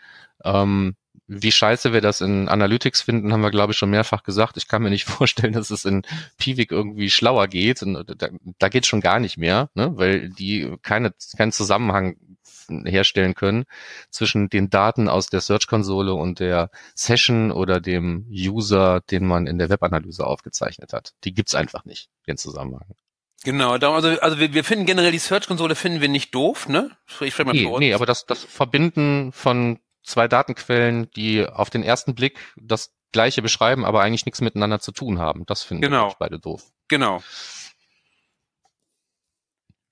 [0.45, 0.97] Ähm,
[1.33, 4.57] wie scheiße wir das in Analytics finden, haben wir, glaube ich, schon mehrfach gesagt.
[4.57, 6.03] Ich kann mir nicht vorstellen, dass es in
[6.39, 7.83] Piwik irgendwie schlauer geht.
[7.83, 9.93] Und da, da geht schon gar nicht mehr, ne?
[9.95, 12.17] weil die keine, keinen Zusammenhang
[12.85, 13.65] herstellen können
[14.11, 19.59] zwischen den Daten aus der Search-Konsole und der Session oder dem User, den man in
[19.59, 21.15] der Webanalyse aufgezeichnet hat.
[21.25, 22.87] Die gibt's einfach nicht, den Zusammenhang.
[23.43, 26.91] Genau, also, also wir, wir finden generell die Search-Konsole finden wir nicht doof, ne?
[27.21, 32.15] Ich mal Nee, nee, aber das, das Verbinden von zwei Datenquellen, die auf den ersten
[32.15, 36.15] Blick das gleiche beschreiben, aber eigentlich nichts miteinander zu tun haben, das finden Genau.
[36.19, 36.71] beide doof.
[36.89, 37.23] Genau.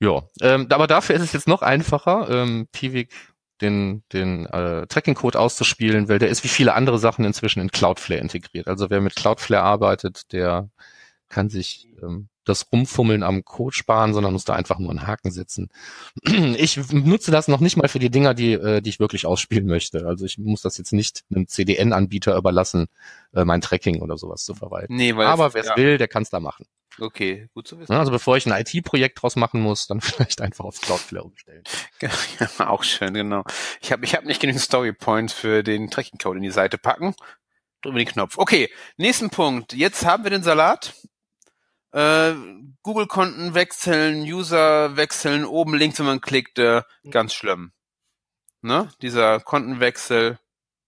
[0.00, 3.12] Ja, ähm, aber dafür ist es jetzt noch einfacher, ähm, Piwik
[3.60, 8.20] den, den äh, Tracking-Code auszuspielen, weil der ist wie viele andere Sachen inzwischen in Cloudflare
[8.20, 8.68] integriert.
[8.68, 10.70] Also wer mit Cloudflare arbeitet, der
[11.28, 15.30] kann sich ähm, das Rumfummeln am Code sparen, sondern muss da einfach nur einen Haken
[15.30, 15.70] setzen.
[16.58, 19.66] Ich nutze das noch nicht mal für die Dinger, die, äh, die ich wirklich ausspielen
[19.66, 20.06] möchte.
[20.06, 22.86] Also ich muss das jetzt nicht einem CDN-Anbieter überlassen,
[23.34, 24.96] äh, mein Tracking oder sowas zu verwalten.
[24.96, 26.66] Nee, weil Aber wer es ja, will, der kann es da machen.
[27.00, 27.92] Okay, gut zu wissen.
[27.92, 31.62] Also bevor ich ein IT-Projekt draus machen muss, dann vielleicht einfach auf Cloudflare umstellen.
[32.00, 32.10] Ja,
[32.68, 33.44] auch schön, genau.
[33.80, 36.78] Ich habe ich hab nicht genügend Story Points für den Tracking Code in die Seite
[36.78, 37.14] packen.
[37.82, 38.38] Drücken wir den Knopf.
[38.38, 39.72] Okay, nächsten Punkt.
[39.72, 40.94] Jetzt haben wir den Salat.
[41.92, 42.34] Äh,
[42.82, 47.72] Google-Konten wechseln, User wechseln, oben links, wenn man klickt, äh, ganz schlimm.
[48.60, 48.90] Ne?
[49.02, 50.38] Dieser Kontenwechsel.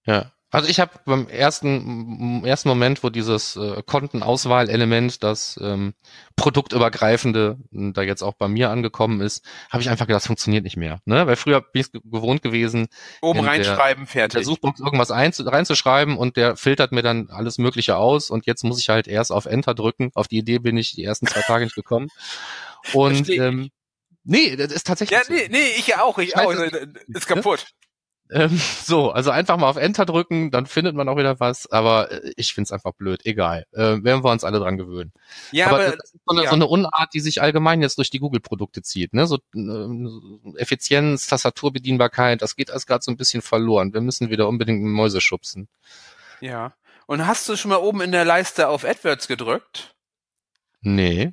[0.04, 0.32] Ja.
[0.52, 5.94] Also ich habe beim ersten ersten Moment, wo dieses äh, Kontenauswahlelement, das ähm,
[6.34, 10.64] produktübergreifende, m, da jetzt auch bei mir angekommen ist, habe ich einfach gedacht, das funktioniert
[10.64, 11.00] nicht mehr.
[11.04, 11.26] Ne?
[11.26, 12.88] Weil früher bin ich gewohnt gewesen,
[13.22, 14.44] Oben In der- reinschreiben, in der fertig.
[14.44, 18.80] Suchbox irgendwas einzu- reinzuschreiben und der filtert mir dann alles Mögliche aus und jetzt muss
[18.80, 20.10] ich halt erst auf Enter drücken.
[20.14, 22.08] Auf die Idee bin ich die ersten zwei Tage nicht gekommen.
[22.94, 23.68] Und ähm,
[24.24, 26.50] nee, das ist tatsächlich Ja, nee, nee, ich ja auch, ich Ich auch.
[26.50, 26.72] es
[27.08, 27.66] Ist kaputt.
[28.30, 32.10] Ähm, so, also einfach mal auf Enter drücken, dann findet man auch wieder was, aber
[32.10, 33.66] äh, ich find's einfach blöd, egal.
[33.72, 35.12] Äh, werden wir uns alle dran gewöhnen.
[35.52, 36.50] Ja, aber, aber, das ist so eine, ja.
[36.50, 39.14] so eine Unart, die sich allgemein jetzt durch die Google-Produkte zieht.
[39.14, 39.26] Ne?
[39.26, 43.92] So äh, Effizienz, Tastaturbedienbarkeit, das geht alles gerade so ein bisschen verloren.
[43.92, 45.68] Wir müssen wieder unbedingt Mäuse schubsen.
[46.40, 46.72] ja.
[47.06, 49.96] Und hast du schon mal oben in der Leiste auf AdWords gedrückt?
[50.80, 51.32] Nee.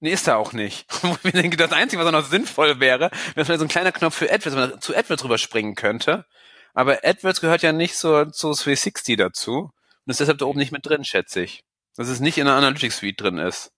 [0.00, 0.86] Nee, ist er auch nicht.
[1.24, 4.16] Ich denke, das Einzige, was auch noch sinnvoll wäre, wäre vielleicht so ein kleiner Knopf
[4.16, 6.26] für AdWords, wenn man zu AdWords rüberspringen könnte.
[6.74, 9.70] Aber AdWords gehört ja nicht so zu 360 dazu.
[10.04, 11.62] und ist deshalb da oben nicht mit drin, schätze ich.
[11.96, 13.70] Dass es nicht in der Analytics Suite drin ist.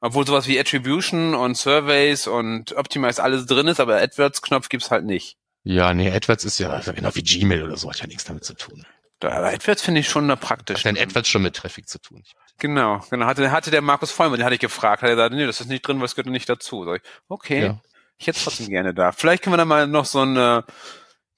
[0.00, 5.04] Obwohl sowas wie Attribution und Surveys und Optimize alles drin ist, aber AdWords-Knopf gibt's halt
[5.04, 5.36] nicht.
[5.64, 8.54] Ja, nee, AdWords ist ja genau wie Gmail oder so, hat ja nichts damit zu
[8.54, 8.84] tun.
[9.20, 10.78] Da, aber AdWords finde ich schon da praktisch.
[10.78, 12.22] Hat denn AdWords schon mit Traffic zu tun?
[12.58, 13.26] Genau, genau.
[13.26, 15.68] Hatte, hatte der Markus Vollmann, den hatte ich gefragt, hat er gesagt, nee, das ist
[15.68, 16.84] nicht drin, weil es gehört nicht dazu.
[16.84, 17.80] Sag ich, okay, ja.
[18.18, 19.12] ich hätte trotzdem gerne da.
[19.12, 20.62] Vielleicht können wir da mal noch so ein äh,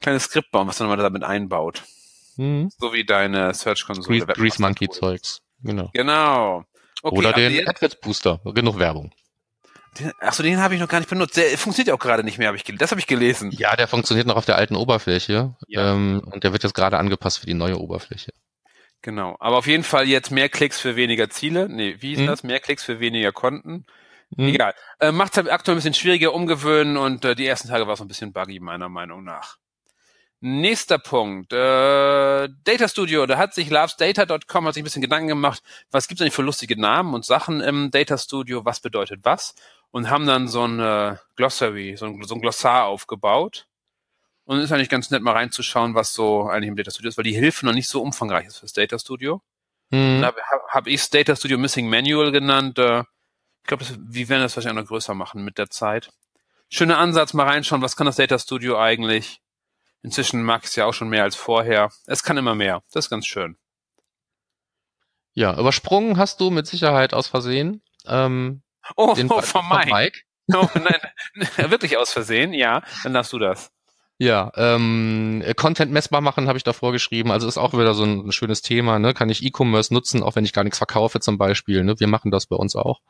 [0.00, 1.82] kleines Skript bauen, was dann mal damit einbaut.
[2.36, 2.70] Mhm.
[2.78, 4.20] So wie deine Search-Konsole.
[4.20, 5.42] Grease, Grease Monkey-Zeugs.
[5.62, 5.90] Genau.
[5.92, 6.64] Genau.
[7.02, 8.40] Okay, Oder den AdWords Booster.
[8.44, 9.12] Genug Werbung.
[10.20, 11.36] achso, den habe ich noch gar nicht benutzt.
[11.36, 13.50] Der funktioniert ja auch gerade nicht mehr, habe ich das habe ich gelesen.
[13.52, 15.92] Ja, der funktioniert noch auf der alten Oberfläche ja.
[15.92, 18.32] ähm, und der wird jetzt gerade angepasst für die neue Oberfläche.
[19.02, 21.68] Genau, aber auf jeden Fall jetzt mehr Klicks für weniger Ziele.
[21.68, 22.26] Nee, wie ist hm.
[22.26, 22.42] das?
[22.42, 23.86] Mehr Klicks für weniger Konten.
[24.36, 24.48] Hm.
[24.48, 24.74] Egal.
[25.00, 27.94] Äh, Macht es halt aktuell ein bisschen schwieriger umgewöhnen und äh, die ersten Tage war
[27.94, 29.56] es ein bisschen buggy, meiner Meinung nach.
[30.42, 31.52] Nächster Punkt.
[31.52, 36.22] Äh, Data Studio, da hat sich lovesdata.com hat sich ein bisschen Gedanken gemacht, was gibt's
[36.22, 39.54] eigentlich für lustige Namen und Sachen im Data Studio, was bedeutet was?
[39.90, 43.66] Und haben dann so ein äh, Glossary, so ein, so ein Glossar aufgebaut.
[44.44, 47.24] Und ist eigentlich ganz nett mal reinzuschauen, was so eigentlich im Data Studio ist, weil
[47.24, 49.42] die Hilfe noch nicht so umfangreich ist fürs Data Studio.
[49.90, 52.78] Da habe hab ich Data Studio Missing Manual genannt.
[52.78, 56.10] Äh, ich glaube, wir werden das wahrscheinlich noch größer machen mit der Zeit.
[56.68, 59.40] Schöner Ansatz, mal reinschauen, was kann das Data Studio eigentlich?
[60.02, 61.90] Inzwischen mag ich es ja auch schon mehr als vorher.
[62.06, 62.82] Es kann immer mehr.
[62.92, 63.56] Das ist ganz schön.
[65.32, 67.82] Ja, übersprungen hast du mit Sicherheit aus Versehen.
[68.06, 68.62] Ähm,
[68.96, 69.92] oh, den oh von Mike.
[69.92, 70.18] Mike.
[70.52, 70.98] Oh, nein,
[71.70, 72.82] wirklich aus Versehen, ja.
[73.04, 73.70] Dann darfst du das.
[74.18, 77.30] Ja, ähm, Content messbar machen habe ich da vorgeschrieben.
[77.30, 78.98] Also ist auch wieder so ein, ein schönes Thema.
[78.98, 79.14] Ne?
[79.14, 81.84] Kann ich E-Commerce nutzen, auch wenn ich gar nichts verkaufe zum Beispiel.
[81.84, 81.98] Ne?
[82.00, 83.00] Wir machen das bei uns auch.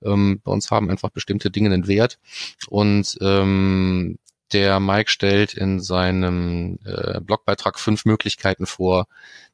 [0.00, 2.20] Ähm, bei uns haben einfach bestimmte Dinge einen Wert.
[2.68, 4.18] Und ähm,
[4.52, 9.06] der Mike stellt in seinem äh, Blogbeitrag fünf Möglichkeiten vor,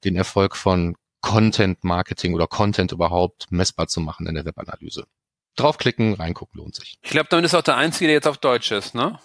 [0.05, 5.07] den Erfolg von Content Marketing oder Content überhaupt messbar zu machen in der Webanalyse.
[5.57, 6.99] Draufklicken, reingucken lohnt sich.
[7.03, 9.19] Ich glaube, damit ist auch der einzige, der jetzt auf Deutsch ist, ne?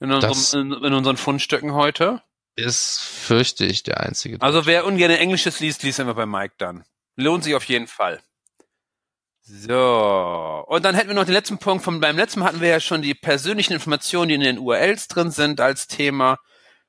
[0.00, 2.22] In, unserem, in, in unseren Fundstücken heute.
[2.54, 4.40] Ist, fürchte ich, der einzige.
[4.40, 6.84] Also wer ungern Englisches liest, liest immer bei Mike dann.
[7.16, 8.20] Lohnt sich auf jeden Fall.
[9.50, 11.82] So, und dann hätten wir noch den letzten Punkt.
[11.82, 15.30] Von beim letzten hatten wir ja schon die persönlichen Informationen, die in den URLs drin
[15.30, 16.38] sind, als Thema,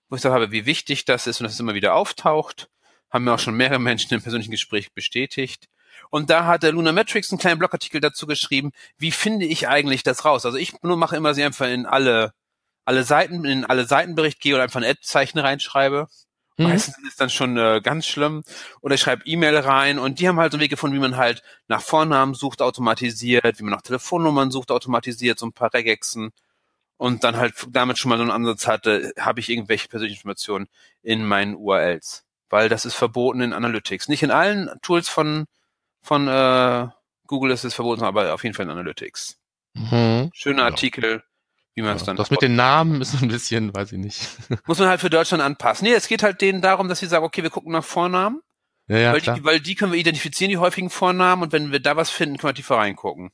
[0.10, 2.70] wo ich gesagt habe, wie wichtig das ist und dass es immer wieder auftaucht.
[3.12, 5.70] Haben mir auch schon mehrere Menschen im persönlichen Gespräch bestätigt.
[6.10, 10.26] Und da hat der Lunametrics einen kleinen Blogartikel dazu geschrieben, wie finde ich eigentlich das
[10.26, 10.46] raus?
[10.46, 12.34] Also ich nur mache immer sie einfach in alle,
[12.84, 16.10] alle Seiten, in alle Seitenbericht gehe oder einfach ein Ad-Zeichen reinschreibe
[16.60, 16.66] Mhm.
[16.66, 18.44] Meistens ist dann schon äh, ganz schlimm.
[18.82, 21.16] Oder ich schreibe E-Mail rein und die haben halt so einen Weg gefunden, wie man
[21.16, 26.32] halt nach Vornamen sucht, automatisiert, wie man nach Telefonnummern sucht, automatisiert, so ein paar Regexen.
[26.98, 30.68] Und dann halt damit schon mal so einen Ansatz hatte, habe ich irgendwelche persönlichen Informationen
[31.02, 32.26] in meinen URLs.
[32.50, 34.10] Weil das ist verboten in Analytics.
[34.10, 35.46] Nicht in allen Tools von,
[36.02, 36.88] von äh,
[37.26, 39.38] Google ist es verboten, aber auf jeden Fall in Analytics.
[39.76, 40.30] Mhm.
[40.34, 40.66] Schöner ja.
[40.66, 41.24] Artikel,
[41.76, 42.18] wie man es ja, dann.
[42.18, 44.28] Das mit den Namen ist ein bisschen, weiß ich nicht.
[44.68, 45.88] Muss man halt für Deutschland anpassen.
[45.88, 48.42] Nee, es geht halt denen darum, dass sie sagen, okay, wir gucken nach Vornamen.
[48.88, 51.80] Ja, ja, weil, die, weil die können wir identifizieren, die häufigen Vornamen, und wenn wir
[51.80, 53.30] da was finden, können wir tiefer reingucken.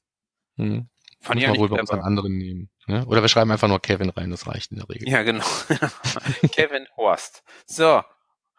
[0.58, 0.90] Hm.
[1.22, 2.70] Fand ich wohl bei uns einen anderen nehmen.
[2.88, 3.06] Ne?
[3.08, 5.10] Oder wir schreiben einfach nur Kevin rein, das reicht in der Regel.
[5.10, 5.46] Ja, genau.
[6.52, 7.44] Kevin Horst.
[7.66, 8.04] So.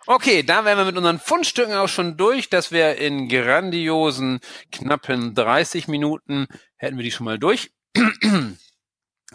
[0.06, 2.48] Okay, da wären wir mit unseren Fundstücken auch schon durch.
[2.48, 4.40] dass wir in grandiosen,
[4.72, 7.70] knappen 30 Minuten hätten wir die schon mal durch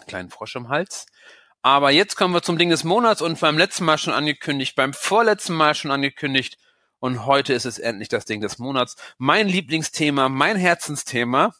[0.06, 1.06] kleinen Frosch im Hals.
[1.62, 4.92] Aber jetzt kommen wir zum Ding des Monats und beim letzten Mal schon angekündigt, beim
[4.92, 6.58] vorletzten Mal schon angekündigt
[6.98, 8.96] und heute ist es endlich das Ding des Monats.
[9.18, 11.54] Mein Lieblingsthema, mein Herzensthema,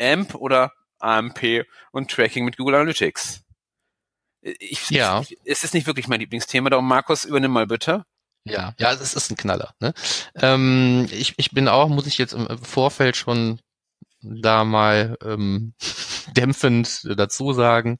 [0.00, 3.44] AMP oder AMP und Tracking mit Google Analytics.
[4.40, 5.20] Ich, ja.
[5.20, 8.04] Ich, es ist nicht wirklich mein Lieblingsthema, darum Markus, übernimm mal bitte.
[8.44, 9.74] Ja, ja, es ist ein Knaller.
[9.80, 9.94] Ne?
[10.34, 13.60] Ähm, ich, ich bin auch, muss ich jetzt im Vorfeld schon
[14.24, 15.74] da mal ähm,
[16.36, 17.98] dämpfend dazu sagen.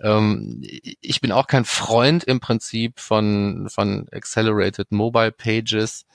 [0.00, 0.60] Ähm,
[1.00, 6.06] ich bin auch kein Freund im Prinzip von, von Accelerated Mobile Pages,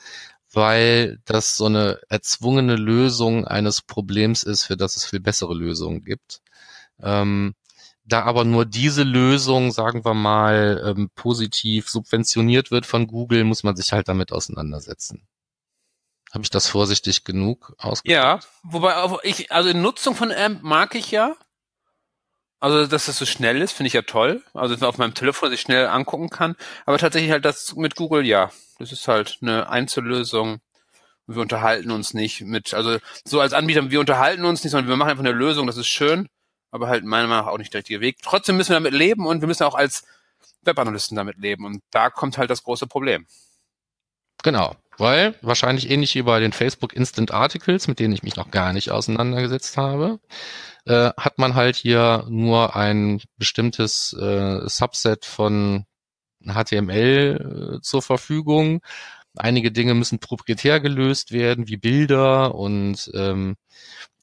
[0.52, 6.04] weil das so eine erzwungene Lösung eines Problems ist, für das es viel bessere Lösungen
[6.04, 6.42] gibt.
[7.02, 7.56] Ähm,
[8.06, 13.64] da aber nur diese Lösung, sagen wir mal, ähm, positiv subventioniert wird von Google, muss
[13.64, 15.28] man sich halt damit auseinandersetzen.
[16.32, 18.22] Habe ich das vorsichtig genug ausgedrückt?
[18.22, 21.36] Ja, wobei ich, also in Nutzung von AMP mag ich ja.
[22.60, 24.44] Also, dass das so schnell ist, finde ich ja toll.
[24.54, 26.56] Also, dass man auf meinem Telefon sich schnell angucken kann.
[26.86, 28.52] Aber tatsächlich halt das mit Google, ja.
[28.80, 30.60] Das ist halt eine Einzellösung.
[31.26, 34.98] Wir unterhalten uns nicht mit, also so als Anbieter, wir unterhalten uns nicht, sondern wir
[34.98, 36.28] machen einfach eine Lösung, das ist schön,
[36.72, 38.18] aber halt meiner Meinung nach auch nicht der richtige Weg.
[38.24, 40.06] Trotzdem müssen wir damit leben und wir müssen auch als
[40.64, 41.66] Webanalysten damit leben.
[41.66, 43.28] Und da kommt halt das große Problem.
[44.44, 44.76] Genau.
[45.00, 48.74] Weil wahrscheinlich ähnlich wie bei den Facebook Instant Articles, mit denen ich mich noch gar
[48.74, 50.20] nicht auseinandergesetzt habe,
[50.86, 55.86] äh, hat man halt hier nur ein bestimmtes äh, Subset von
[56.46, 58.82] HTML äh, zur Verfügung.
[59.38, 63.56] Einige Dinge müssen proprietär gelöst werden, wie Bilder und ähm,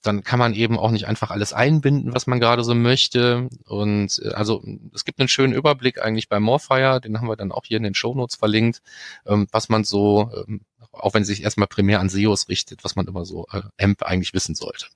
[0.06, 3.48] dann kann man eben auch nicht einfach alles einbinden, was man gerade so möchte.
[3.66, 4.62] Und äh, also
[4.94, 7.82] es gibt einen schönen Überblick eigentlich bei Morfire, den haben wir dann auch hier in
[7.82, 8.82] den Show Notes verlinkt,
[9.26, 13.06] ähm, was man so, ähm, auch wenn sich erstmal primär an SEOs richtet, was man
[13.06, 14.86] immer so äh, AMP eigentlich wissen sollte.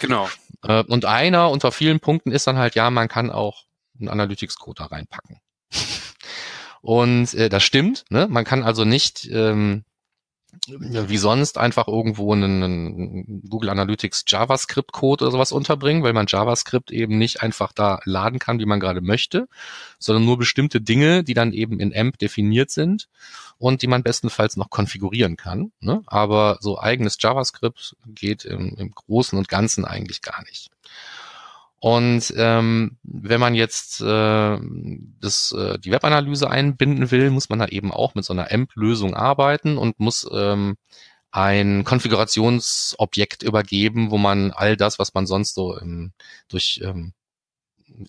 [0.00, 0.28] Genau.
[0.62, 3.64] Äh, und einer unter vielen Punkten ist dann halt, ja, man kann auch
[3.98, 5.40] einen Analytics-Code da reinpacken.
[6.80, 8.26] und äh, das stimmt, ne?
[8.28, 9.84] Man kann also nicht ähm,
[10.68, 16.90] wie sonst einfach irgendwo einen, Google Analytics JavaScript Code oder sowas unterbringen, weil man JavaScript
[16.90, 19.48] eben nicht einfach da laden kann, wie man gerade möchte,
[19.98, 23.08] sondern nur bestimmte Dinge, die dann eben in AMP definiert sind
[23.58, 25.72] und die man bestenfalls noch konfigurieren kann.
[25.80, 26.02] Ne?
[26.06, 30.71] Aber so eigenes JavaScript geht im, im Großen und Ganzen eigentlich gar nicht.
[31.82, 34.58] Und ähm, wenn man jetzt äh,
[35.20, 39.14] das, äh, die Webanalyse einbinden will, muss man da eben auch mit so einer AMP-Lösung
[39.14, 40.76] arbeiten und muss ähm,
[41.32, 46.12] ein Konfigurationsobjekt übergeben, wo man all das, was man sonst so im,
[46.46, 47.14] durch ähm,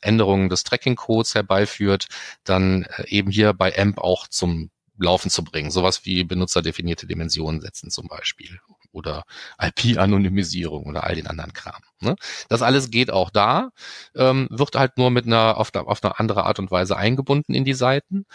[0.02, 2.06] Änderungen des Tracking-Codes herbeiführt,
[2.44, 5.72] dann äh, eben hier bei AMP auch zum Laufen zu bringen.
[5.72, 8.60] Sowas wie benutzerdefinierte Dimensionen setzen zum Beispiel
[8.94, 9.24] oder
[9.60, 11.82] IP-Anonymisierung oder all den anderen Kram.
[12.00, 12.16] Ne?
[12.50, 13.72] Das alles geht auch da,
[14.16, 17.54] ähm, wird halt nur mit einer auf, der, auf eine andere Art und Weise eingebunden
[17.54, 18.26] in die Seiten.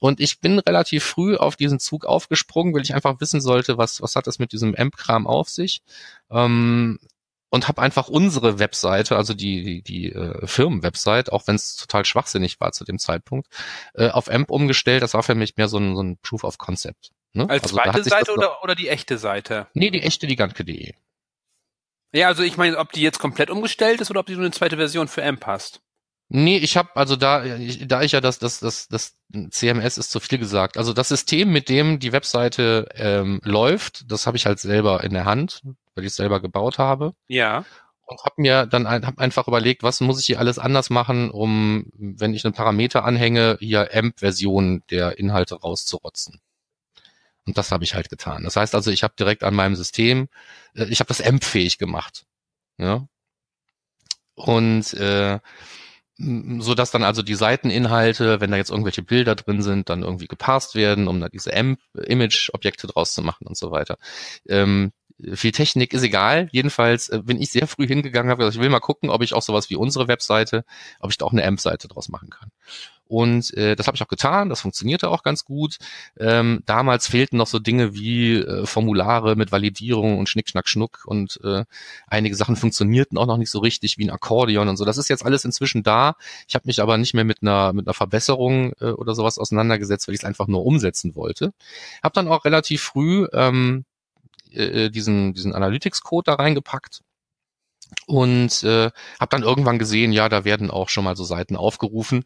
[0.00, 4.00] Und ich bin relativ früh auf diesen Zug aufgesprungen, weil ich einfach wissen sollte, was,
[4.00, 5.82] was hat das mit diesem AMP-Kram auf sich.
[6.30, 6.98] Ähm,
[7.48, 12.04] und habe einfach unsere Webseite, also die, die, die äh, Firmenwebsite, auch wenn es total
[12.04, 13.48] schwachsinnig war zu dem Zeitpunkt,
[13.94, 15.02] äh, auf AMP umgestellt.
[15.02, 17.12] Das war für mich mehr so ein, so ein Proof of Concept.
[17.36, 17.48] Ne?
[17.48, 19.66] Als also zweite Seite oder, oder die echte Seite?
[19.74, 20.94] Nee, die echte, die ganze.de.
[22.12, 24.52] Ja, also ich meine, ob die jetzt komplett umgestellt ist oder ob die nur eine
[24.52, 25.80] zweite Version für AMP passt.
[26.28, 29.16] Nee, ich habe also da ich, da ich ja das das das das
[29.50, 30.76] CMS ist zu viel gesagt.
[30.76, 35.12] Also das System, mit dem die Webseite ähm, läuft, das habe ich halt selber in
[35.12, 35.62] der Hand,
[35.94, 37.14] weil ich es selber gebaut habe.
[37.28, 37.64] Ja.
[38.06, 41.30] Und habe mir dann ein, hab einfach überlegt, was muss ich hier alles anders machen,
[41.30, 46.40] um, wenn ich einen Parameter anhänge, hier AMP-Versionen der Inhalte rauszurotzen.
[47.46, 48.42] Und das habe ich halt getan.
[48.44, 50.28] Das heißt also, ich habe direkt an meinem System,
[50.74, 52.26] äh, ich habe das AMP-fähig gemacht.
[52.78, 53.06] Ja.
[54.34, 55.38] Und äh,
[56.18, 60.26] so dass dann also die Seiteninhalte, wenn da jetzt irgendwelche Bilder drin sind, dann irgendwie
[60.26, 63.98] geparst werden, um da diese AMP-Image-Objekte draus zu machen und so weiter.
[64.48, 64.92] Ähm,
[65.34, 66.48] viel Technik ist egal.
[66.52, 69.34] Jedenfalls äh, bin ich sehr früh hingegangen, habe gesagt, ich will mal gucken, ob ich
[69.34, 70.64] auch sowas wie unsere Webseite,
[71.00, 72.50] ob ich da auch eine AMP-Seite draus machen kann.
[73.08, 75.76] Und äh, das habe ich auch getan, das funktionierte auch ganz gut.
[76.18, 81.04] Ähm, damals fehlten noch so Dinge wie äh, Formulare mit Validierung und Schnick, Schnack, Schnuck
[81.06, 81.64] und äh,
[82.08, 84.84] einige Sachen funktionierten auch noch nicht so richtig wie ein Akkordeon und so.
[84.84, 86.16] Das ist jetzt alles inzwischen da.
[86.48, 90.08] Ich habe mich aber nicht mehr mit einer, mit einer Verbesserung äh, oder sowas auseinandergesetzt,
[90.08, 91.52] weil ich es einfach nur umsetzen wollte.
[92.02, 93.84] Habe dann auch relativ früh ähm,
[94.50, 97.02] äh, diesen, diesen Analytics-Code da reingepackt
[98.06, 102.24] und äh, habe dann irgendwann gesehen, ja, da werden auch schon mal so Seiten aufgerufen.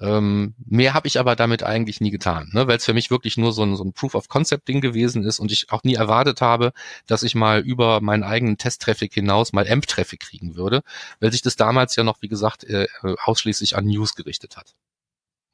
[0.00, 3.38] Ähm, mehr habe ich aber damit eigentlich nie getan, ne, weil es für mich wirklich
[3.38, 6.72] nur so ein, so ein Proof-of-Concept-Ding gewesen ist und ich auch nie erwartet habe,
[7.06, 10.82] dass ich mal über meinen eigenen Test-Traffic hinaus mal AMP-Traffic kriegen würde,
[11.20, 14.74] weil sich das damals ja noch, wie gesagt, äh, ausschließlich an News gerichtet hat.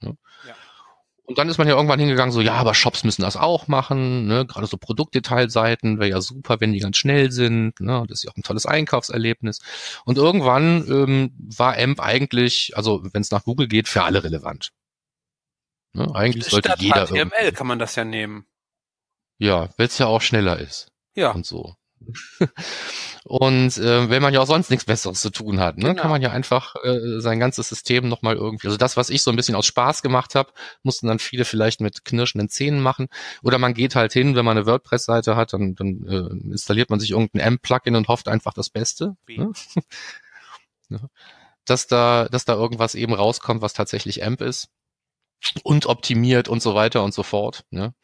[0.01, 0.17] Ne?
[0.47, 0.55] Ja.
[1.31, 4.27] Und dann ist man ja irgendwann hingegangen, so, ja, aber Shops müssen das auch machen,
[4.27, 4.45] ne?
[4.47, 8.03] gerade so Produktdetailseiten wäre ja super, wenn die ganz schnell sind, ne?
[8.09, 9.61] das ist ja auch ein tolles Einkaufserlebnis.
[10.05, 14.73] Und irgendwann ähm, war AMP eigentlich, also wenn es nach Google geht, für alle relevant.
[15.93, 16.13] Ne?
[16.17, 18.45] Eigentlich sollte Statt jeder HTML kann man das ja nehmen.
[19.39, 20.91] Ja, weil es ja auch schneller ist.
[21.15, 21.31] Ja.
[21.31, 21.77] Und so.
[23.25, 26.03] Und äh, wenn man ja auch sonst nichts Besseres zu tun hat, ne, genau.
[26.03, 28.67] kann man ja einfach äh, sein ganzes System nochmal irgendwie.
[28.67, 31.81] Also das, was ich so ein bisschen aus Spaß gemacht habe, mussten dann viele vielleicht
[31.81, 33.09] mit knirschenden Zähnen machen.
[33.43, 37.01] Oder man geht halt hin, wenn man eine WordPress-Seite hat, dann, dann äh, installiert man
[37.01, 39.17] sich irgendein AMP-Plugin und hofft einfach das Beste.
[39.29, 39.53] Ne?
[41.67, 44.71] dass da, dass da irgendwas eben rauskommt, was tatsächlich AMP ist
[45.63, 47.65] und optimiert und so weiter und so fort.
[47.71, 47.95] Ne?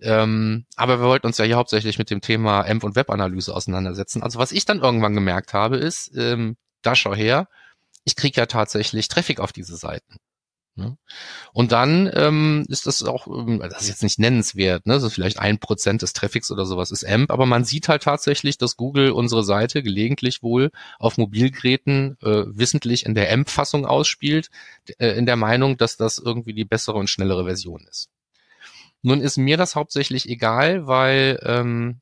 [0.00, 4.22] Ähm, aber wir wollten uns ja hier hauptsächlich mit dem Thema AMP und Webanalyse auseinandersetzen.
[4.22, 7.48] Also was ich dann irgendwann gemerkt habe, ist, ähm, da schau her,
[8.04, 10.16] ich kriege ja tatsächlich Traffic auf diese Seiten.
[10.76, 10.98] Ne?
[11.52, 14.94] Und dann ähm, ist das auch, ähm, das ist jetzt nicht nennenswert, ne?
[14.94, 18.02] das ist vielleicht ein Prozent des Traffics oder sowas ist AMP, aber man sieht halt
[18.02, 24.50] tatsächlich, dass Google unsere Seite gelegentlich wohl auf Mobilgeräten äh, wissentlich in der AMP-Fassung ausspielt,
[24.98, 28.08] äh, in der Meinung, dass das irgendwie die bessere und schnellere Version ist.
[29.02, 32.00] Nun ist mir das hauptsächlich egal, weil ähm,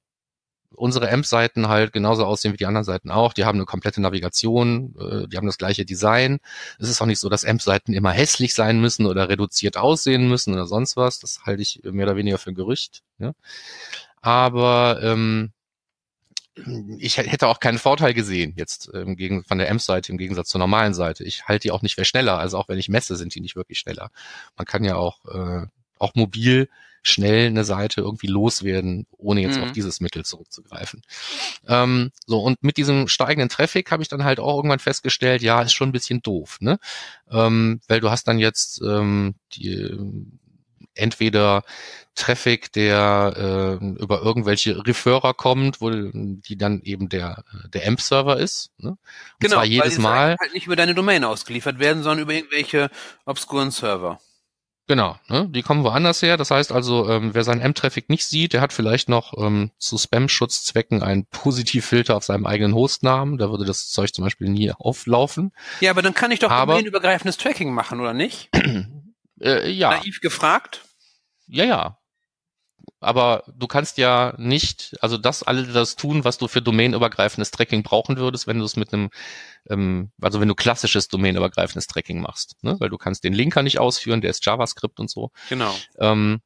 [0.75, 3.33] unsere AMP-Seiten halt genauso aussehen wie die anderen Seiten auch.
[3.33, 6.39] Die haben eine komplette Navigation, äh, die haben das gleiche Design.
[6.79, 10.55] Es ist auch nicht so, dass AMP-Seiten immer hässlich sein müssen oder reduziert aussehen müssen
[10.55, 11.19] oder sonst was.
[11.21, 13.03] Das halte ich mehr oder weniger für ein Gerücht.
[13.19, 13.33] Ja.
[14.21, 15.53] Aber ähm,
[16.99, 20.59] ich hätte auch keinen Vorteil gesehen jetzt ähm, gegen, von der AMP-Seite im Gegensatz zur
[20.59, 21.25] normalen Seite.
[21.25, 22.39] Ich halte die auch nicht für schneller.
[22.39, 24.11] Also auch wenn ich messe, sind die nicht wirklich schneller.
[24.57, 25.67] Man kann ja auch, äh,
[25.99, 26.69] auch mobil
[27.03, 29.65] schnell eine Seite irgendwie loswerden, ohne jetzt mhm.
[29.65, 31.03] auf dieses Mittel zurückzugreifen.
[31.67, 35.63] Ähm, so, und mit diesem steigenden Traffic habe ich dann halt auch irgendwann festgestellt, ja,
[35.63, 36.79] ist schon ein bisschen doof, ne?
[37.31, 39.91] Ähm, weil du hast dann jetzt ähm, die
[40.95, 41.65] entweder
[42.15, 48.71] Traffic, der äh, über irgendwelche Referrer kommt, wo die dann eben der der AMP-Server ist.
[48.77, 48.91] Ne?
[48.91, 48.99] Und
[49.41, 52.91] genau, zwar jedes weil Mal halt nicht über deine Domain ausgeliefert werden, sondern über irgendwelche
[53.25, 54.21] obskuren Server.
[54.93, 55.49] Genau, ne?
[55.49, 56.37] die kommen woanders her.
[56.37, 59.97] Das heißt also, ähm, wer seinen M-Traffic nicht sieht, der hat vielleicht noch ähm, zu
[59.97, 63.39] Spam-Schutzzwecken einen Positivfilter auf seinem eigenen Hostnamen.
[63.39, 65.53] Da würde das Zeug zum Beispiel nie auflaufen.
[65.81, 68.51] Ja, aber dann kann ich doch aber, domainübergreifendes Tracking machen, oder nicht?
[69.41, 69.93] äh, ja.
[69.93, 70.83] Naiv gefragt?
[71.47, 71.99] Ja, ja
[73.03, 77.83] aber du kannst ja nicht, also das alle das tun, was du für domainübergreifendes Tracking
[77.83, 79.11] brauchen würdest, wenn du es mit einem,
[79.69, 82.77] ähm, also wenn du klassisches domainübergreifendes Tracking machst, ne?
[82.79, 85.31] weil du kannst den Linker nicht ausführen, der ist JavaScript und so.
[85.49, 85.75] Genau.
[85.99, 86.41] Ähm,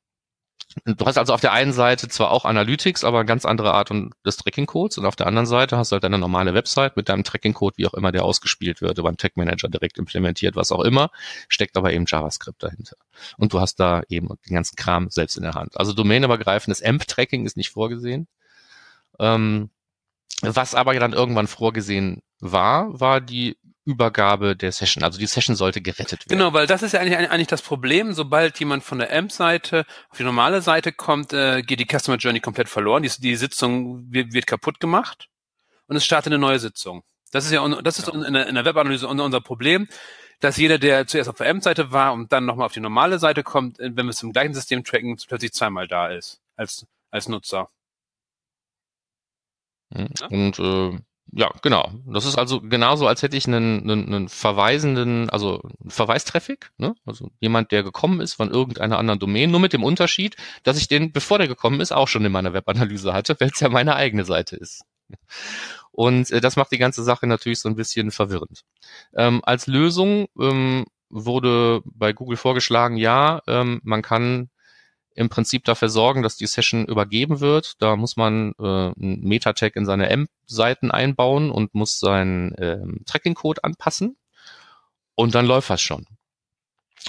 [0.85, 3.91] Du hast also auf der einen Seite zwar auch Analytics, aber eine ganz andere Art
[4.25, 7.25] des Tracking-Codes und auf der anderen Seite hast du halt deine normale Website mit deinem
[7.25, 11.11] Tracking-Code, wie auch immer der ausgespielt wird, beim Tag Manager direkt implementiert, was auch immer,
[11.49, 12.97] steckt aber eben JavaScript dahinter.
[13.39, 15.79] Und du hast da eben den ganzen Kram selbst in der Hand.
[15.79, 18.29] Also domainübergreifendes AMP-Tracking ist nicht vorgesehen.
[19.19, 19.71] Ähm,
[20.43, 23.57] was aber dann irgendwann vorgesehen war, war die
[23.87, 25.05] Übergabe der Session.
[25.05, 26.39] Also die Session sollte gerettet werden.
[26.39, 28.13] Genau, weil das ist ja eigentlich, eigentlich das Problem.
[28.13, 32.41] Sobald jemand von der AMP-Seite auf die normale Seite kommt, äh, geht die Customer Journey
[32.41, 33.05] komplett verloren.
[33.05, 35.29] Die, die Sitzung wird, wird kaputt gemacht
[35.87, 37.05] und es startet eine neue Sitzung.
[37.31, 38.15] Das ist ja, das ist ja.
[38.15, 39.89] in, der, in der Webanalyse unser Problem,
[40.41, 43.45] dass jeder, der zuerst auf der AMP-Seite war und dann nochmal auf die normale Seite
[43.45, 47.71] kommt, wenn wir es im gleichen System tracken, plötzlich zweimal da ist als, als Nutzer.
[49.95, 50.09] Hm.
[50.31, 50.99] Und äh,
[51.33, 51.91] ja, genau.
[52.07, 56.95] Das ist also genauso, als hätte ich einen, einen, einen verweisenden, also Verweistraffic, ne?
[57.05, 60.89] also jemand, der gekommen ist von irgendeiner anderen Domain, nur mit dem Unterschied, dass ich
[60.89, 63.97] den, bevor der gekommen ist, auch schon in meiner Webanalyse hatte, weil es ja meine
[63.97, 64.85] eigene Seite ist.
[65.91, 68.65] Und äh, das macht die ganze Sache natürlich so ein bisschen verwirrend.
[69.17, 74.51] Ähm, als Lösung ähm, wurde bei Google vorgeschlagen, ja, ähm, man kann
[75.17, 77.81] im Prinzip dafür sorgen, dass die Session übergeben wird.
[77.83, 83.65] Da muss man äh, einen Meta-Tag in seine AMP-Seiten einbauen und muss seinen ähm, Tracking-Code
[83.65, 84.17] anpassen.
[85.15, 86.07] Und dann läuft das schon.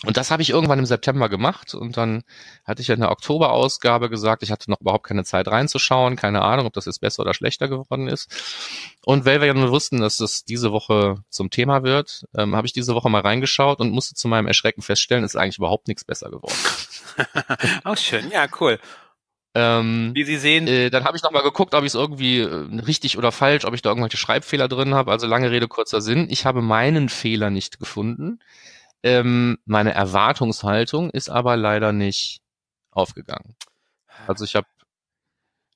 [0.06, 2.24] Und das habe ich irgendwann im September gemacht und dann
[2.66, 6.44] hatte ich ja in der Oktoberausgabe gesagt, ich hatte noch überhaupt keine Zeit reinzuschauen, keine
[6.44, 8.30] Ahnung, ob das jetzt besser oder schlechter geworden ist.
[9.04, 12.68] Und weil wir ja nur wussten, dass es diese Woche zum Thema wird, ähm, habe
[12.68, 15.88] ich diese Woche mal reingeschaut und musste zu meinem Erschrecken feststellen, es ist eigentlich überhaupt
[15.88, 16.54] nichts besser geworden.
[17.84, 18.80] Auch schön, ja, cool.
[19.56, 20.68] Ähm, Wie Sie sehen.
[20.68, 23.74] Äh, dann habe ich nochmal geguckt, ob ich es irgendwie äh, richtig oder falsch, ob
[23.74, 25.10] ich da irgendwelche Schreibfehler drin habe.
[25.10, 26.28] Also lange Rede, kurzer Sinn.
[26.30, 28.40] Ich habe meinen Fehler nicht gefunden.
[29.04, 32.42] Ähm, meine Erwartungshaltung ist aber leider nicht
[32.92, 33.56] aufgegangen.
[34.28, 34.68] Also ich habe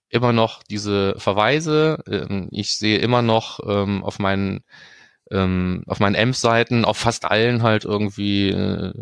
[0.10, 2.04] immer noch diese Verweise.
[2.08, 4.64] Ähm, ich sehe immer noch ähm, auf meinen
[5.32, 8.94] ähm, auf meinen AMP-Seiten, auf fast allen halt irgendwie äh,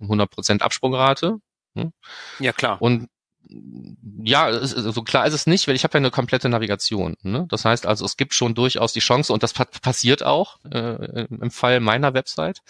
[0.00, 1.38] 100% Absprungrate.
[1.74, 1.92] Hm?
[2.40, 2.82] Ja, klar.
[2.82, 3.08] Und
[4.22, 7.16] ja, so klar ist es nicht, weil ich habe ja eine komplette Navigation.
[7.22, 7.46] Ne?
[7.48, 11.50] Das heißt also, es gibt schon durchaus die Chance, und das passiert auch äh, im
[11.50, 12.62] Fall meiner Website,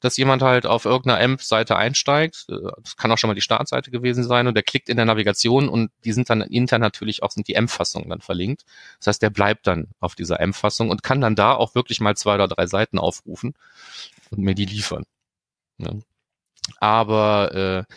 [0.00, 2.46] dass jemand halt auf irgendeiner AMP-Seite einsteigt.
[2.48, 5.06] Äh, das kann auch schon mal die Startseite gewesen sein und der klickt in der
[5.06, 8.64] Navigation und die sind dann intern natürlich auch, sind die AMP-Fassungen dann verlinkt.
[8.98, 12.16] Das heißt, der bleibt dann auf dieser AMP-Fassung und kann dann da auch wirklich mal
[12.16, 13.54] zwei oder drei Seiten aufrufen
[14.30, 15.04] und mir die liefern.
[15.78, 16.02] Ne?
[16.80, 17.94] Aber äh,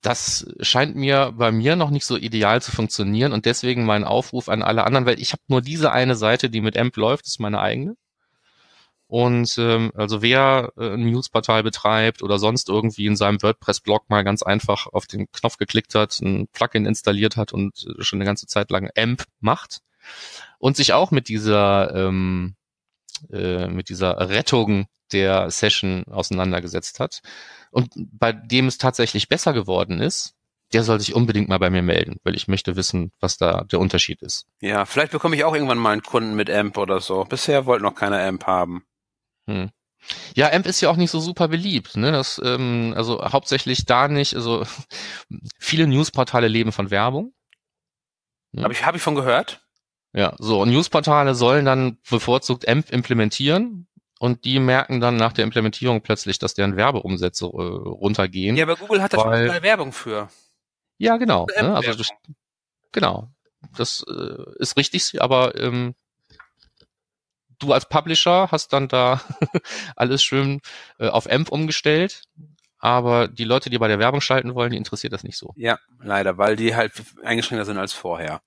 [0.00, 4.48] das scheint mir bei mir noch nicht so ideal zu funktionieren und deswegen mein Aufruf
[4.48, 7.40] an alle anderen, weil ich habe nur diese eine Seite, die mit AMP läuft, ist
[7.40, 7.96] meine eigene.
[9.08, 14.22] Und ähm, also wer äh, ein Newsportal betreibt oder sonst irgendwie in seinem WordPress-Blog mal
[14.22, 18.46] ganz einfach auf den Knopf geklickt hat, ein Plugin installiert hat und schon eine ganze
[18.46, 19.80] Zeit lang AMP macht
[20.58, 22.54] und sich auch mit dieser ähm,
[23.32, 27.22] äh, mit dieser Rettung der Session auseinandergesetzt hat,
[27.70, 30.34] und bei dem es tatsächlich besser geworden ist,
[30.72, 33.80] der soll sich unbedingt mal bei mir melden, weil ich möchte wissen, was da der
[33.80, 34.46] Unterschied ist.
[34.60, 37.24] Ja, vielleicht bekomme ich auch irgendwann mal einen Kunden mit AMP oder so.
[37.24, 38.84] Bisher wollte noch keiner AMP haben.
[39.46, 39.70] Hm.
[40.34, 41.96] Ja, AMP ist ja auch nicht so super beliebt.
[41.96, 42.12] Ne?
[42.12, 44.34] Das, ähm, also hauptsächlich da nicht.
[44.34, 44.64] Also
[45.58, 47.32] viele Newsportale leben von Werbung.
[48.52, 48.64] Ja.
[48.64, 49.62] Habe ich, hab ich von gehört.
[50.14, 53.87] Ja, so und Newsportale sollen dann bevorzugt AMP implementieren
[54.18, 58.56] und die merken dann nach der Implementierung plötzlich, dass deren Werbeumsätze äh, runtergehen.
[58.56, 60.28] Ja, aber Google hat da schon Werbung für.
[60.98, 61.46] Ja, genau.
[61.60, 61.74] Ne?
[61.74, 62.10] Also das,
[62.92, 63.28] genau.
[63.76, 65.94] Das äh, ist richtig, aber ähm,
[67.58, 69.20] du als Publisher hast dann da
[69.96, 70.60] alles schön
[70.98, 72.24] äh, auf AMP umgestellt.
[72.80, 75.52] Aber die Leute, die bei der Werbung schalten wollen, die interessiert das nicht so.
[75.56, 76.92] Ja, leider, weil die halt
[77.24, 78.40] eingeschränkter sind als vorher.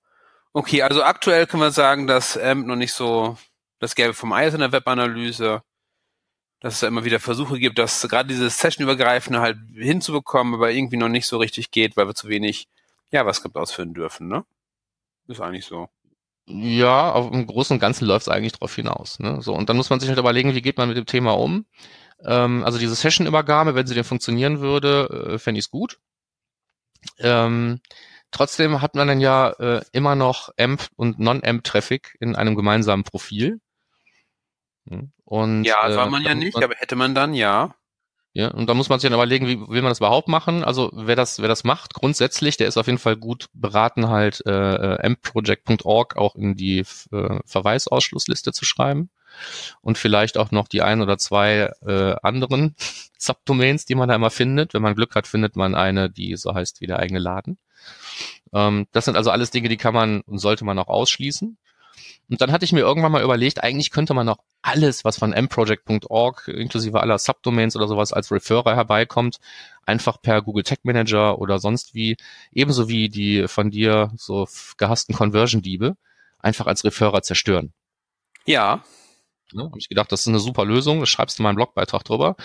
[0.54, 3.38] Okay, also aktuell können wir sagen, dass AMP noch nicht so
[3.82, 5.64] das Gelbe vom Ei ist in der Webanalyse.
[6.62, 10.98] Dass es da immer wieder Versuche gibt, das gerade dieses Session-übergreifende halt hinzubekommen, aber irgendwie
[10.98, 12.68] noch nicht so richtig geht, weil wir zu wenig
[13.10, 14.46] JavaScript ausführen dürfen, ne?
[15.28, 15.90] Ist eigentlich so.
[16.46, 19.20] Ja, auf im Großen und Ganzen läuft es eigentlich drauf hinaus.
[19.20, 19.42] Ne?
[19.42, 21.66] So, und dann muss man sich halt überlegen, wie geht man mit dem Thema um.
[22.24, 26.00] Ähm, also diese Session-Übergabe, wenn sie denn funktionieren würde, äh, fände ich es gut.
[27.18, 27.80] Ähm,
[28.32, 33.60] trotzdem hat man dann ja äh, immer noch AMP und Non-AMP-Traffic in einem gemeinsamen Profil.
[34.88, 37.76] Hm, und, ja, soll man äh, ja nicht, man, aber hätte man dann ja.
[38.34, 40.64] Ja, und da muss man sich dann überlegen, wie will man das überhaupt machen?
[40.64, 44.42] Also wer das, wer das macht, grundsätzlich, der ist auf jeden Fall gut beraten, halt
[44.46, 49.10] äh, mproject.org auch in die äh, Verweisausschlussliste zu schreiben
[49.82, 52.76] und vielleicht auch noch die ein oder zwei äh, anderen
[53.18, 54.74] Subdomains, die man da immer findet.
[54.74, 57.58] Wenn man Glück hat, findet man eine, die so heißt wie der eigene Laden.
[58.54, 61.58] Ähm, das sind also alles Dinge, die kann man und sollte man auch ausschließen.
[62.32, 65.32] Und dann hatte ich mir irgendwann mal überlegt, eigentlich könnte man auch alles, was von
[65.32, 69.42] mproject.org inklusive aller Subdomains oder sowas als Referrer herbeikommt,
[69.86, 72.16] einfach per Google Tag Manager oder sonst wie,
[72.54, 75.98] ebenso wie die von dir so gehassten Conversion-Diebe,
[76.40, 77.74] einfach als Referrer zerstören.
[78.46, 78.82] Ja,
[79.54, 79.64] Ne?
[79.64, 82.36] Habe ich gedacht, das ist eine super Lösung, das schreibst du mal einen Blogbeitrag drüber.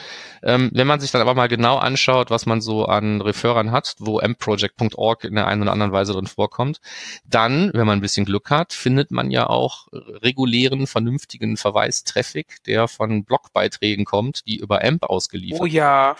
[0.43, 3.97] Ähm, wenn man sich dann aber mal genau anschaut, was man so an Referern hat,
[3.99, 6.81] wo mproject.org in der einen oder anderen Weise drin vorkommt,
[7.25, 12.89] dann, wenn man ein bisschen Glück hat, findet man ja auch regulären, vernünftigen Verweistraffic, der
[12.89, 16.17] von Blogbeiträgen kommt, die über AMP ausgeliefert Oh ja.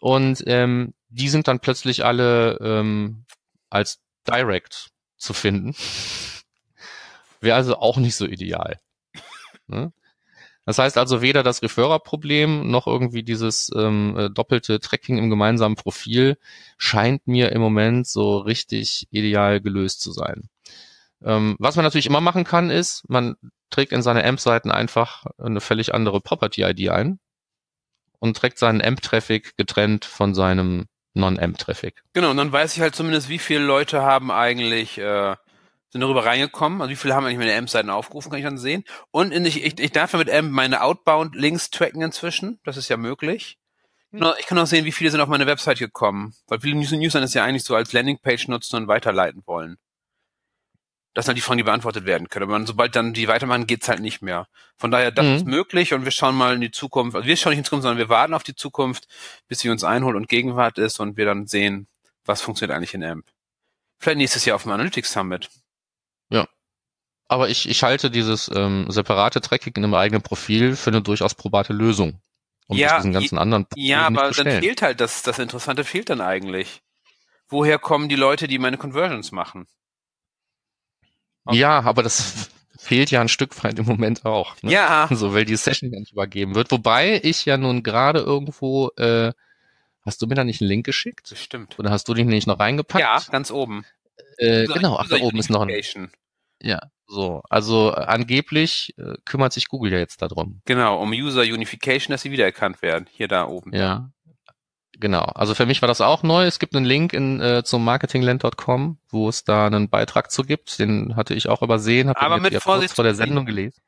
[0.00, 3.24] Und ähm, die sind dann plötzlich alle ähm,
[3.70, 5.74] als Direct zu finden.
[7.40, 8.80] Wäre also auch nicht so ideal.
[9.66, 9.92] Ne?
[10.66, 15.76] Das heißt also weder das Referrer-Problem noch irgendwie dieses ähm, äh, doppelte Tracking im gemeinsamen
[15.76, 16.38] Profil
[16.78, 20.48] scheint mir im Moment so richtig ideal gelöst zu sein.
[21.22, 23.36] Ähm, was man natürlich immer machen kann, ist, man
[23.70, 27.18] trägt in seine AMP-Seiten einfach eine völlig andere Property-ID ein
[28.18, 32.02] und trägt seinen AMP-Traffic getrennt von seinem Non-AMP-Traffic.
[32.12, 35.36] Genau, und dann weiß ich halt zumindest, wie viele Leute haben eigentlich äh,
[35.94, 36.82] sind darüber reingekommen.
[36.82, 38.82] Also wie viele haben eigentlich meine AMP-Seiten aufgerufen, kann ich dann sehen.
[39.12, 42.58] Und ich, ich, ich darf ja mit AMP meine Outbound-Links tracken inzwischen.
[42.64, 43.58] Das ist ja möglich.
[44.10, 44.26] Hm.
[44.40, 46.34] Ich kann auch sehen, wie viele sind auf meine Website gekommen.
[46.48, 49.76] Weil viele User das ja eigentlich so als Landingpage nutzen und weiterleiten wollen.
[51.14, 52.50] Das sind halt die Fragen, die beantwortet werden können.
[52.50, 54.48] Aber sobald dann die weitermachen, geht's halt nicht mehr.
[54.76, 55.34] Von daher, das mhm.
[55.34, 57.14] ist möglich und wir schauen mal in die Zukunft.
[57.14, 59.06] Also wir schauen nicht in die Zukunft, sondern wir warten auf die Zukunft,
[59.46, 61.86] bis sie uns einholt und Gegenwart ist und wir dann sehen,
[62.24, 63.26] was funktioniert eigentlich in AMP.
[64.00, 65.48] Vielleicht nächstes Jahr auf dem Analytics Summit.
[67.28, 71.34] Aber ich, ich halte dieses ähm, separate Tracking in einem eigenen Profil für eine durchaus
[71.34, 72.20] probate Lösung.
[72.66, 76.22] Um ja, diesen ganzen anderen ja, aber dann fehlt halt das, das Interessante fehlt dann
[76.22, 76.80] eigentlich.
[77.48, 79.66] Woher kommen die Leute, die meine Conversions machen?
[81.44, 81.58] Okay.
[81.58, 82.48] Ja, aber das
[82.78, 84.56] fehlt ja ein Stück weit im Moment auch.
[84.62, 84.72] Ne?
[84.72, 85.08] Ja.
[85.14, 86.70] So, weil die Session ja nicht übergeben wird.
[86.70, 89.32] Wobei ich ja nun gerade irgendwo, äh,
[90.02, 91.30] hast du mir da nicht einen Link geschickt?
[91.30, 91.78] Das stimmt.
[91.78, 93.02] Oder hast du den nicht noch reingepackt?
[93.02, 93.84] Ja, ganz oben.
[94.38, 96.10] Äh, genau, ach, da oben ist noch ein.
[96.62, 96.80] Ja,
[97.14, 97.42] so.
[97.48, 100.60] Also äh, angeblich äh, kümmert sich Google ja jetzt darum.
[100.66, 103.06] Genau, um User Unification, dass sie wiedererkannt werden.
[103.10, 103.74] Hier da oben.
[103.74, 104.10] Ja.
[105.00, 105.22] Genau.
[105.22, 106.44] Also für mich war das auch neu.
[106.44, 110.78] Es gibt einen Link in, äh, zum marketingland.com, wo es da einen Beitrag zu gibt.
[110.78, 113.80] Den hatte ich auch übersehen, habe Aber mit Vorsicht vor der Sendung gelesen.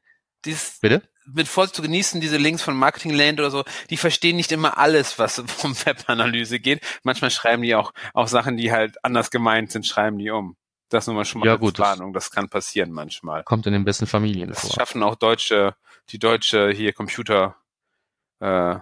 [0.45, 1.03] Dies, Bitte?
[1.27, 5.19] Mit Vorsicht zu genießen, diese Links von Marketingland oder so, die verstehen nicht immer alles,
[5.19, 6.83] was vom Webanalyse geht.
[7.03, 10.57] Manchmal schreiben die auch, auch Sachen, die halt anders gemeint sind, schreiben die um.
[10.89, 13.43] Das nur mal schon mal ja, gut, Warnung, das, das kann passieren manchmal.
[13.45, 14.71] Kommt in den besten Familien das vor.
[14.71, 15.75] schaffen auch deutsche,
[16.11, 17.57] die deutsche hier Computer
[18.41, 18.77] äh,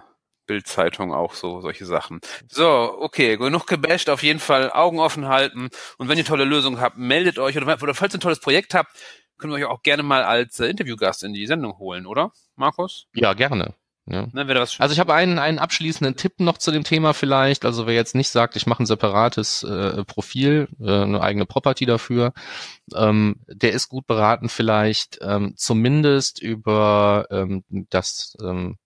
[0.45, 2.21] Bildzeitung auch so solche Sachen.
[2.47, 2.67] So,
[2.99, 6.97] okay, genug gebasht, auf jeden Fall Augen offen halten und wenn ihr tolle Lösungen habt,
[6.97, 8.91] meldet euch oder, oder falls ihr ein tolles Projekt habt,
[9.37, 12.31] können wir euch auch gerne mal als äh, Interviewgast in die Sendung holen, oder?
[12.55, 13.07] Markus?
[13.13, 13.73] Ja, gerne.
[14.07, 14.27] Ja.
[14.33, 14.47] Ne,
[14.77, 17.65] also ich habe einen, einen abschließenden Tipp noch zu dem Thema vielleicht.
[17.65, 21.87] Also wer jetzt nicht sagt, ich mache ein separates äh, Profil, äh, eine eigene Property
[21.87, 22.33] dafür,
[22.93, 28.77] ähm, der ist gut beraten vielleicht ähm, zumindest über ähm, das ähm,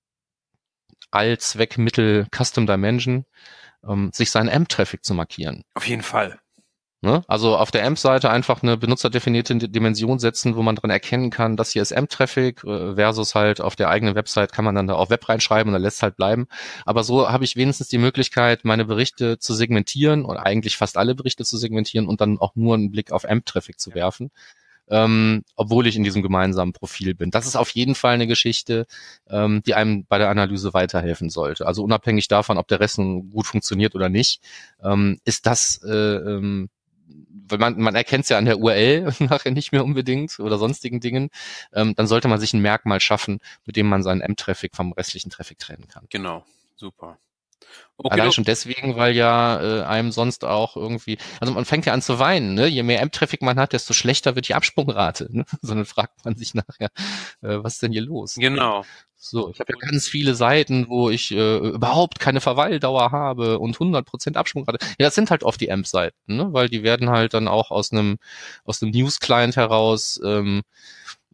[1.11, 3.25] Allzweckmittel Custom Dimension,
[3.87, 5.63] ähm, sich seinen AMP-Traffic zu markieren.
[5.73, 6.39] Auf jeden Fall.
[7.01, 7.23] Ne?
[7.29, 11.71] Also auf der AMP-Seite einfach eine benutzerdefinierte Dimension setzen, wo man dran erkennen kann, das
[11.71, 15.09] hier ist AMP-Traffic äh, versus halt auf der eigenen Website kann man dann da auch
[15.09, 16.47] Web reinschreiben und dann lässt halt bleiben.
[16.85, 21.15] Aber so habe ich wenigstens die Möglichkeit, meine Berichte zu segmentieren und eigentlich fast alle
[21.15, 24.29] Berichte zu segmentieren und dann auch nur einen Blick auf AMP-Traffic zu werfen.
[24.89, 27.29] Ähm, obwohl ich in diesem gemeinsamen Profil bin.
[27.29, 28.87] Das ist auf jeden Fall eine Geschichte,
[29.29, 31.67] ähm, die einem bei der Analyse weiterhelfen sollte.
[31.67, 34.41] Also unabhängig davon, ob der Rest nun gut funktioniert oder nicht,
[34.83, 36.69] ähm, ist das äh, ähm,
[37.49, 40.99] weil man, man erkennt es ja an der URL nachher nicht mehr unbedingt oder sonstigen
[40.99, 41.29] Dingen,
[41.73, 45.29] ähm, dann sollte man sich ein Merkmal schaffen, mit dem man seinen M-Traffic vom restlichen
[45.29, 46.05] Traffic trennen kann.
[46.09, 46.45] Genau,
[46.75, 47.17] super.
[48.01, 51.91] Okay, Allein schon deswegen, weil ja äh, einem sonst auch irgendwie, also man fängt ja
[51.91, 52.65] an zu weinen, ne?
[52.67, 55.27] Je mehr M-Traffic man hat, desto schlechter wird die Absprungrate.
[55.29, 55.45] Ne?
[55.61, 56.89] Sondern fragt man sich nachher,
[57.41, 58.35] äh, was ist denn hier los?
[58.35, 58.85] Genau.
[59.21, 63.77] So, ich habe ja ganz viele Seiten, wo ich äh, überhaupt keine Verweildauer habe und
[63.77, 64.77] 100% Absprungrate.
[64.97, 66.53] Ja, das sind halt oft die AMP-Seiten, ne?
[66.53, 68.17] weil die werden halt dann auch aus einem
[68.63, 70.61] aus einem News-Client heraus ähm,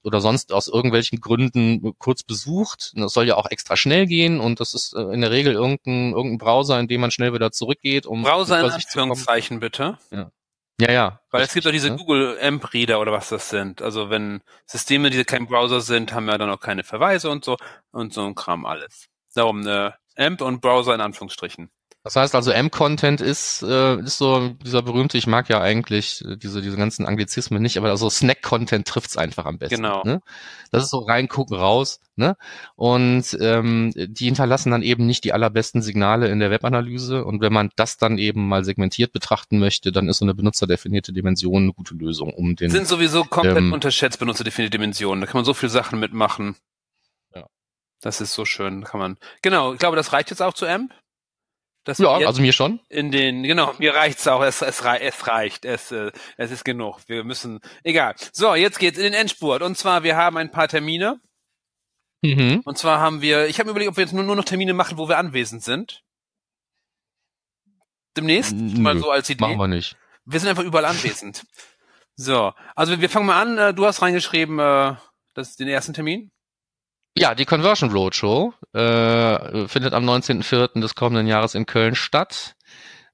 [0.05, 2.93] oder sonst aus irgendwelchen Gründen kurz besucht.
[2.95, 6.13] Das soll ja auch extra schnell gehen und das ist äh, in der Regel irgendein,
[6.13, 8.05] irgendein Browser, in dem man schnell wieder zurückgeht.
[8.05, 9.97] Um Browser in Anführungszeichen bitte.
[10.11, 10.31] Ja.
[10.79, 11.21] Ja, ja.
[11.31, 11.95] Weil es gibt auch diese ne?
[11.95, 13.81] Google AMP Reader oder was das sind.
[13.81, 17.57] Also wenn Systeme, die kein Browser sind, haben ja dann auch keine Verweise und so
[17.91, 19.07] und so ein Kram alles.
[19.33, 21.69] Darum äh, AMP und Browser in Anführungsstrichen.
[22.05, 26.37] Das heißt also, M-Content ist, äh, ist so dieser berühmte, ich mag ja eigentlich äh,
[26.37, 29.77] diese, diese ganzen Anglizismen nicht, aber also Snack-Content trifft's einfach am besten.
[29.77, 30.03] Genau.
[30.03, 30.21] Ne?
[30.69, 31.99] Das ist so reingucken, raus.
[32.15, 32.37] Ne?
[32.75, 37.25] Und ähm, die hinterlassen dann eben nicht die allerbesten Signale in der Webanalyse.
[37.25, 41.11] Und wenn man das dann eben mal segmentiert betrachten möchte, dann ist so eine benutzerdefinierte
[41.11, 42.69] Dimension eine gute Lösung, um den.
[42.69, 45.21] Sind sowieso komplett ähm, unterschätzt benutzerdefinierte Dimensionen.
[45.21, 46.55] Da kann man so viel Sachen mitmachen.
[47.33, 47.47] Ja.
[47.99, 49.17] Das ist so schön, kann man.
[49.41, 50.93] Genau, ich glaube, das reicht jetzt auch zu AMP.
[51.85, 52.79] Das ja, also mir schon.
[52.89, 54.41] In den, genau, mir reicht's auch.
[54.41, 55.65] Es, es, es reicht.
[55.65, 56.99] Es, äh, es ist genug.
[57.05, 58.15] Wir müssen, egal.
[58.33, 59.61] So, jetzt geht's in den Endspurt.
[59.61, 61.21] Und zwar, wir haben ein paar Termine.
[62.23, 62.61] Mhm.
[62.65, 64.73] Und zwar haben wir, ich habe mir überlegt, ob wir jetzt nur, nur noch Termine
[64.73, 66.01] machen, wo wir anwesend sind.
[68.17, 69.41] Demnächst, Nö, mal so als Idee.
[69.41, 69.95] Machen wir nicht.
[70.25, 71.45] Wir sind einfach überall anwesend.
[72.15, 73.57] So, also wir fangen mal an.
[73.59, 74.95] Äh, du hast reingeschrieben, äh,
[75.35, 76.31] das ist den ersten Termin.
[77.17, 80.81] Ja, die Conversion Roadshow äh, findet am 19.04.
[80.81, 82.55] des kommenden Jahres in Köln statt.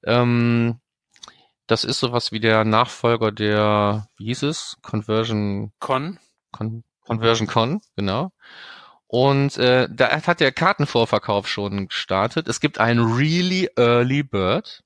[0.04, 0.80] Ähm,
[1.68, 4.76] das ist sowas wie der Nachfolger der, wie hieß es?
[4.82, 6.18] Conversion Con.
[6.50, 8.32] Con Conversion Con, genau.
[9.06, 12.48] Und äh, da hat der Kartenvorverkauf schon gestartet.
[12.48, 14.82] Es gibt einen Really Early Bird.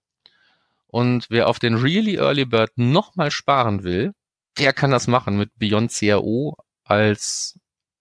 [0.89, 4.13] Und wer auf den Really Early Bird nochmal sparen will,
[4.59, 7.59] der kann das machen mit Beyond CRO als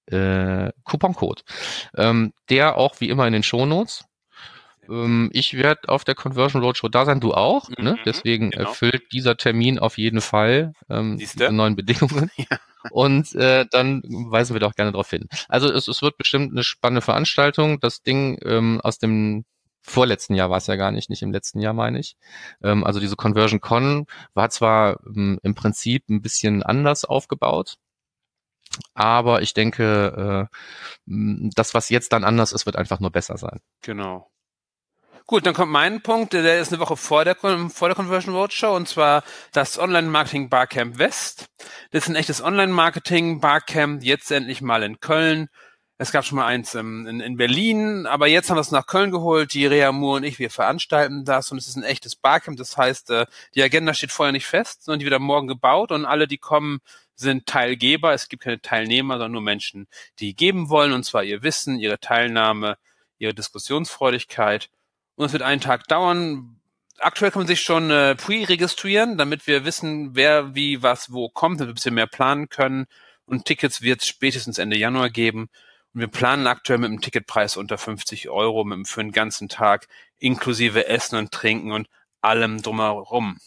[0.08, 1.44] äh, Couponcode.
[1.96, 4.06] Ähm, der auch wie immer in den Shownotes.
[4.90, 7.70] Ähm, ich werde auf der Conversion Roadshow da sein, du auch.
[7.70, 7.76] Ne?
[7.78, 7.98] Mhm, ne?
[8.06, 8.70] Deswegen genau.
[8.70, 12.30] erfüllt dieser Termin auf jeden Fall ähm, diese neuen Bedingungen.
[12.38, 12.58] ja.
[12.92, 15.28] Und äh, dann weisen wir doch gerne darauf hin.
[15.50, 17.80] Also es, es wird bestimmt eine spannende Veranstaltung.
[17.80, 19.46] Das Ding ähm, aus dem
[19.82, 22.16] vorletzten Jahr war es ja gar nicht, nicht im letzten Jahr meine ich.
[22.64, 27.78] Ähm, also diese Conversion Con war zwar ähm, im Prinzip ein bisschen anders aufgebaut,
[28.94, 30.56] aber ich denke, äh,
[31.56, 33.60] das, was jetzt dann anders ist, wird einfach nur besser sein.
[33.82, 34.30] Genau.
[35.28, 38.76] Gut, dann kommt mein Punkt, der ist eine Woche vor der, vor der Conversion Roadshow
[38.76, 39.24] und zwar
[39.54, 41.48] das Online-Marketing Barcamp West.
[41.90, 45.50] Das ist ein echtes Online-Marketing Barcamp, jetzt endlich mal in Köln.
[45.98, 48.86] Es gab schon mal eins in, in, in Berlin, aber jetzt haben wir es nach
[48.86, 49.54] Köln geholt.
[49.56, 52.58] Die Rea Moore und ich, wir veranstalten das und es ist ein echtes Barcamp.
[52.58, 55.92] Das heißt, äh, die Agenda steht vorher nicht fest, sondern die wird am Morgen gebaut
[55.92, 56.82] und alle, die kommen,
[57.16, 58.14] sind Teilgeber.
[58.14, 59.88] Es gibt keine Teilnehmer, sondern nur Menschen,
[60.20, 62.78] die geben wollen, und zwar ihr Wissen, ihre Teilnahme,
[63.18, 64.70] ihre Diskussionsfreudigkeit.
[65.16, 66.60] Und es wird einen Tag dauern.
[67.00, 71.60] Aktuell kann man sich schon äh, pre-registrieren, damit wir wissen, wer wie was wo kommt,
[71.60, 72.88] damit wir ein bisschen mehr planen können.
[73.26, 75.50] Und Tickets wird es spätestens Ende Januar geben.
[75.94, 79.88] Und wir planen aktuell mit einem Ticketpreis unter 50 Euro mit, für einen ganzen Tag,
[80.20, 81.88] inklusive Essen und Trinken und
[82.22, 83.40] allem drumherum.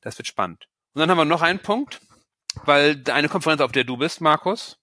[0.00, 0.68] Das wird spannend.
[0.94, 2.00] Und dann haben wir noch einen Punkt
[2.64, 4.78] weil eine Konferenz, auf der du bist, Markus.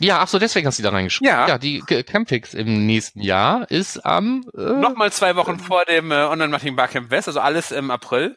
[0.00, 1.28] Ja, ach so, deswegen hast du da reingeschrieben.
[1.28, 1.46] Ja.
[1.46, 6.14] ja, die Campix im nächsten Jahr ist am äh, nochmal zwei Wochen vor dem äh,
[6.14, 8.36] Online Marketing Barcamp West, also alles im April.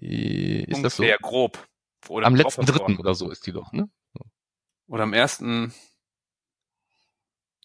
[0.00, 1.02] Äh, ist das so?
[1.02, 1.66] Sehr grob.
[2.08, 3.88] Oder am letzten dritten oder so ist die doch, ne?
[4.86, 5.74] Oder am ersten.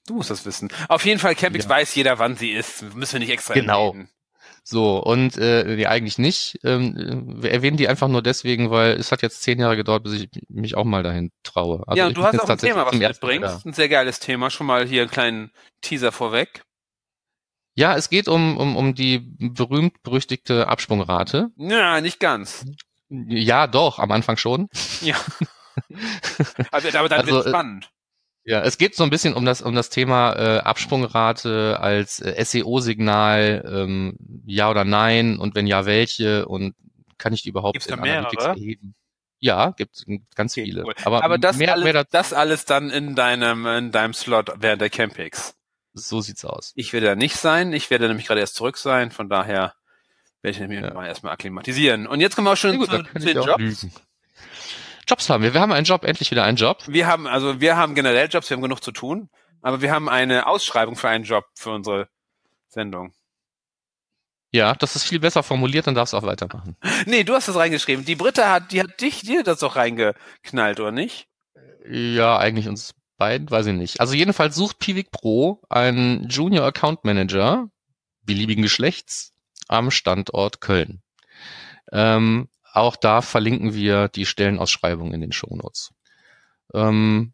[0.07, 0.69] Du musst das wissen.
[0.89, 1.69] Auf jeden Fall, Campix ja.
[1.69, 2.81] weiß jeder, wann sie ist.
[2.95, 3.89] Müssen wir nicht extra Genau.
[3.89, 4.09] Reden.
[4.67, 6.57] So, und äh, nee, eigentlich nicht.
[6.63, 10.13] Ähm, wir erwähnen die einfach nur deswegen, weil es hat jetzt zehn Jahre gedauert, bis
[10.13, 11.83] ich mich auch mal dahin traue.
[11.85, 13.63] Also ja, und du hast auch ein Thema, was du mitbringst.
[13.63, 14.49] Ein sehr geiles Thema.
[14.49, 15.51] Schon mal hier einen kleinen
[15.81, 16.63] Teaser vorweg.
[17.75, 21.51] Ja, es geht um, um, um die berühmt-berüchtigte Absprungrate.
[21.57, 22.65] Ja, nicht ganz.
[23.09, 24.67] Ja, doch, am Anfang schon.
[25.01, 25.15] Ja.
[26.71, 27.89] Also, aber dann also, wird äh, spannend.
[28.47, 32.43] Ja, es geht so ein bisschen um das um das Thema äh, Absprungrate als äh,
[32.45, 36.75] SEO-Signal, ähm, ja oder nein und wenn ja, welche und
[37.17, 38.95] kann ich die überhaupt Gibt's in Analytics erheben?
[39.39, 40.83] Ja, gibt ganz okay, viele.
[40.83, 40.93] Cool.
[41.03, 44.79] Aber, Aber das, mehr, alles, mehr das alles dann in deinem in deinem Slot während
[44.79, 45.55] der Campings.
[45.93, 46.71] So sieht's aus.
[46.75, 47.73] Ich werde da nicht sein.
[47.73, 49.09] Ich werde nämlich gerade erst zurück sein.
[49.09, 49.73] Von daher
[50.41, 50.93] werde ich nämlich ja.
[50.93, 52.05] mal erstmal akklimatisieren.
[52.05, 53.57] Und jetzt kommen wir auch schon ja, gut, zu, zu den Jobs.
[53.57, 53.93] Lügen.
[55.07, 55.53] Jobs haben wir.
[55.53, 56.83] Wir haben einen Job, endlich wieder einen Job.
[56.87, 59.29] Wir haben, also wir haben generell Jobs, wir haben genug zu tun,
[59.61, 62.09] aber wir haben eine Ausschreibung für einen Job für unsere
[62.67, 63.13] Sendung.
[64.51, 66.77] Ja, das ist viel besser formuliert, dann darfst du auch weitermachen.
[67.05, 68.05] Nee, du hast das reingeschrieben.
[68.05, 71.27] Die Britta hat, die hat dich, dir das doch reingeknallt, oder nicht?
[71.87, 73.99] Ja, eigentlich uns beiden, weiß ich nicht.
[73.99, 77.69] Also jedenfalls sucht Pivik Pro einen Junior Account Manager
[78.23, 79.33] beliebigen Geschlechts
[79.67, 81.01] am Standort Köln.
[81.91, 85.93] Ähm, auch da verlinken wir die Stellenausschreibung in den Shownotes.
[86.73, 87.33] Ähm,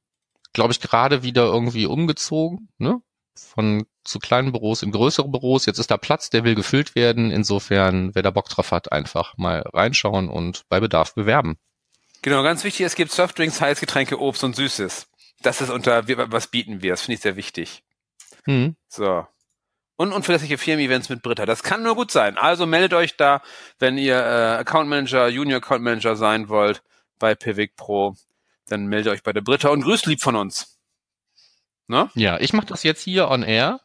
[0.54, 3.02] Glaube ich, gerade wieder irgendwie umgezogen, ne?
[3.34, 5.66] Von zu kleinen Büros in größere Büros.
[5.66, 7.32] Jetzt ist da Platz, der will gefüllt werden.
[7.32, 11.58] Insofern, wer da Bock drauf hat, einfach mal reinschauen und bei Bedarf bewerben.
[12.22, 15.08] Genau, ganz wichtig, es gibt Softdrinks, Heißgetränke, Obst und Süßes.
[15.42, 16.92] Das ist unter, was bieten wir?
[16.92, 17.84] Das finde ich sehr wichtig.
[18.46, 18.76] Mhm.
[18.90, 19.26] So
[20.02, 21.46] und unverlässliche Firmen-Events mit Britta.
[21.46, 22.36] Das kann nur gut sein.
[22.36, 23.44] Also meldet euch da,
[23.78, 26.82] wenn ihr äh, Account Manager, Junior Account Manager sein wollt
[27.20, 28.16] bei Pivik Pro.
[28.68, 30.80] Dann meldet euch bei der Britta und grüßt lieb von uns.
[31.86, 32.10] Ne?
[32.16, 33.80] Ja, ich mache das jetzt hier on air.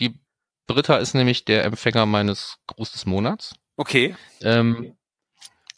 [0.00, 0.20] Die
[0.66, 3.54] Britta ist nämlich der Empfänger meines Gruß des Monats.
[3.78, 4.16] Okay.
[4.42, 4.98] Ähm,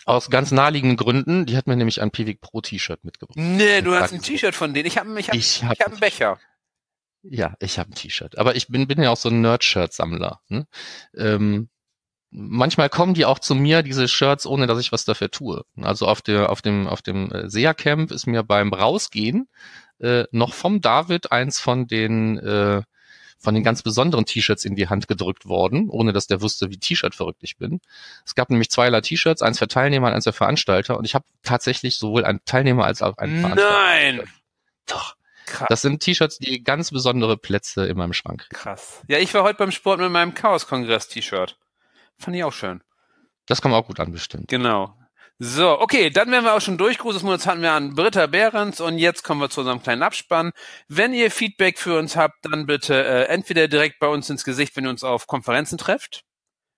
[0.05, 1.47] aus ganz naheliegenden Gründen.
[1.47, 3.39] Die hat mir nämlich ein Pivik Pro T-Shirt mitgebracht.
[3.39, 4.87] Nee, du hast ein T-Shirt von denen.
[4.87, 6.41] Ich habe ich hab, ich hab, ich hab einen Becher.
[7.23, 8.39] Ja, ich habe ein T-Shirt.
[8.39, 10.41] Aber ich bin, bin ja auch so ein Nerd-Shirt-Sammler.
[10.49, 10.67] Ne?
[11.17, 11.69] Ähm,
[12.31, 15.65] manchmal kommen die auch zu mir, diese Shirts, ohne dass ich was dafür tue.
[15.81, 19.49] Also auf, der, auf dem, auf dem äh, SEA-Camp ist mir beim Rausgehen
[20.01, 22.83] äh, noch vom David eins von den äh,
[23.43, 26.77] von den ganz besonderen T-Shirts in die Hand gedrückt worden, ohne dass der wusste, wie
[26.77, 27.81] T-Shirt verrückt ich bin.
[28.27, 31.25] Es gab nämlich zweierlei T-Shirts, eins für Teilnehmer und eins für Veranstalter und ich habe
[31.43, 33.73] tatsächlich sowohl einen Teilnehmer als auch einen Veranstalter.
[33.73, 34.23] Nein!
[34.87, 35.17] Doch.
[35.51, 35.67] Krass.
[35.69, 38.47] Das sind T-Shirts, die ganz besondere Plätze in meinem Schrank.
[38.51, 39.03] Krass.
[39.09, 41.59] Ja, ich war heute beim Sport mit meinem Chaos-Kongress-T-Shirt.
[42.19, 42.83] Fand ich auch schön.
[43.47, 44.49] Das kommt auch gut an, bestimmt.
[44.49, 44.97] Genau.
[45.43, 46.99] So, okay, dann wären wir auch schon durch.
[46.99, 50.53] Großes Monats hatten wir an Britta Behrens und jetzt kommen wir zu unserem kleinen Abspann.
[50.87, 54.77] Wenn ihr Feedback für uns habt, dann bitte äh, entweder direkt bei uns ins Gesicht,
[54.77, 56.25] wenn ihr uns auf Konferenzen trefft,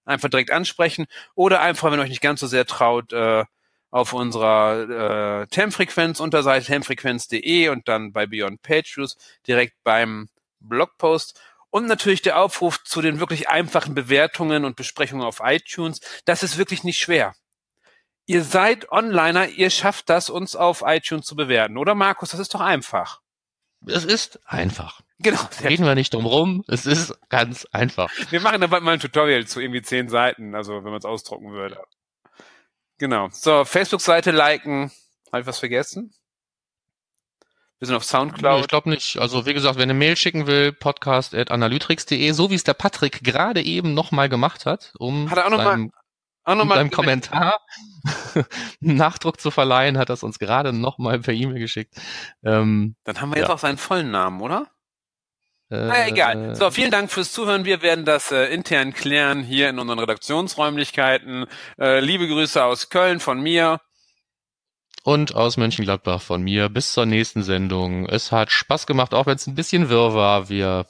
[0.04, 3.44] einfach direkt ansprechen oder einfach, wenn ihr euch nicht ganz so sehr traut, äh,
[3.92, 9.16] auf unserer äh, Temfrequenz-Unterseite temfrequenz.de und dann bei Beyond Page Views
[9.46, 10.28] direkt beim
[10.60, 11.38] Blogpost.
[11.68, 16.00] Und natürlich der Aufruf zu den wirklich einfachen Bewertungen und Besprechungen auf iTunes.
[16.24, 17.34] Das ist wirklich nicht schwer.
[18.24, 22.30] Ihr seid Onliner, ihr schafft das, uns auf iTunes zu bewerten, oder Markus?
[22.30, 23.20] Das ist doch einfach.
[23.86, 25.00] Es ist einfach.
[25.18, 25.40] Genau.
[25.62, 26.64] Reden wir nicht drum rum.
[26.68, 28.10] Es ist ganz einfach.
[28.30, 31.04] Wir machen da bald mal ein Tutorial zu irgendwie zehn Seiten, also wenn man es
[31.04, 31.82] ausdrucken würde.
[33.02, 33.30] Genau.
[33.32, 34.92] So, Facebook-Seite liken.
[35.32, 36.14] Habe ich was vergessen?
[37.80, 38.60] Wir sind auf Soundcloud.
[38.60, 39.18] Ich glaube nicht.
[39.18, 43.60] Also wie gesagt, wenn eine Mail schicken will, podcast.analytrix.de, so wie es der Patrick gerade
[43.60, 45.90] eben nochmal gemacht hat, um hat er auch noch seinem, mal,
[46.44, 47.58] auch noch mal seinem Kommentar
[48.78, 52.00] Nachdruck zu verleihen, hat das uns gerade nochmal per E-Mail geschickt.
[52.44, 53.54] Ähm, Dann haben wir jetzt ja.
[53.54, 54.68] auch seinen vollen Namen, oder?
[55.72, 56.54] Naja, egal.
[56.54, 57.64] So, vielen Dank fürs Zuhören.
[57.64, 61.46] Wir werden das äh, intern klären hier in unseren Redaktionsräumlichkeiten.
[61.78, 63.80] Äh, liebe Grüße aus Köln von mir.
[65.02, 66.68] Und aus Mönchengladbach von mir.
[66.68, 68.06] Bis zur nächsten Sendung.
[68.06, 70.48] Es hat Spaß gemacht, auch wenn es ein bisschen wirr war.
[70.50, 70.86] Wir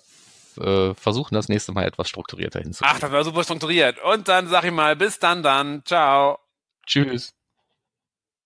[0.58, 2.96] äh, versuchen das nächste Mal etwas strukturierter hinzukriegen.
[2.96, 4.02] Ach, das war super strukturiert.
[4.02, 5.82] Und dann sag ich mal, bis dann dann.
[5.84, 6.38] Ciao.
[6.86, 7.34] Tschüss.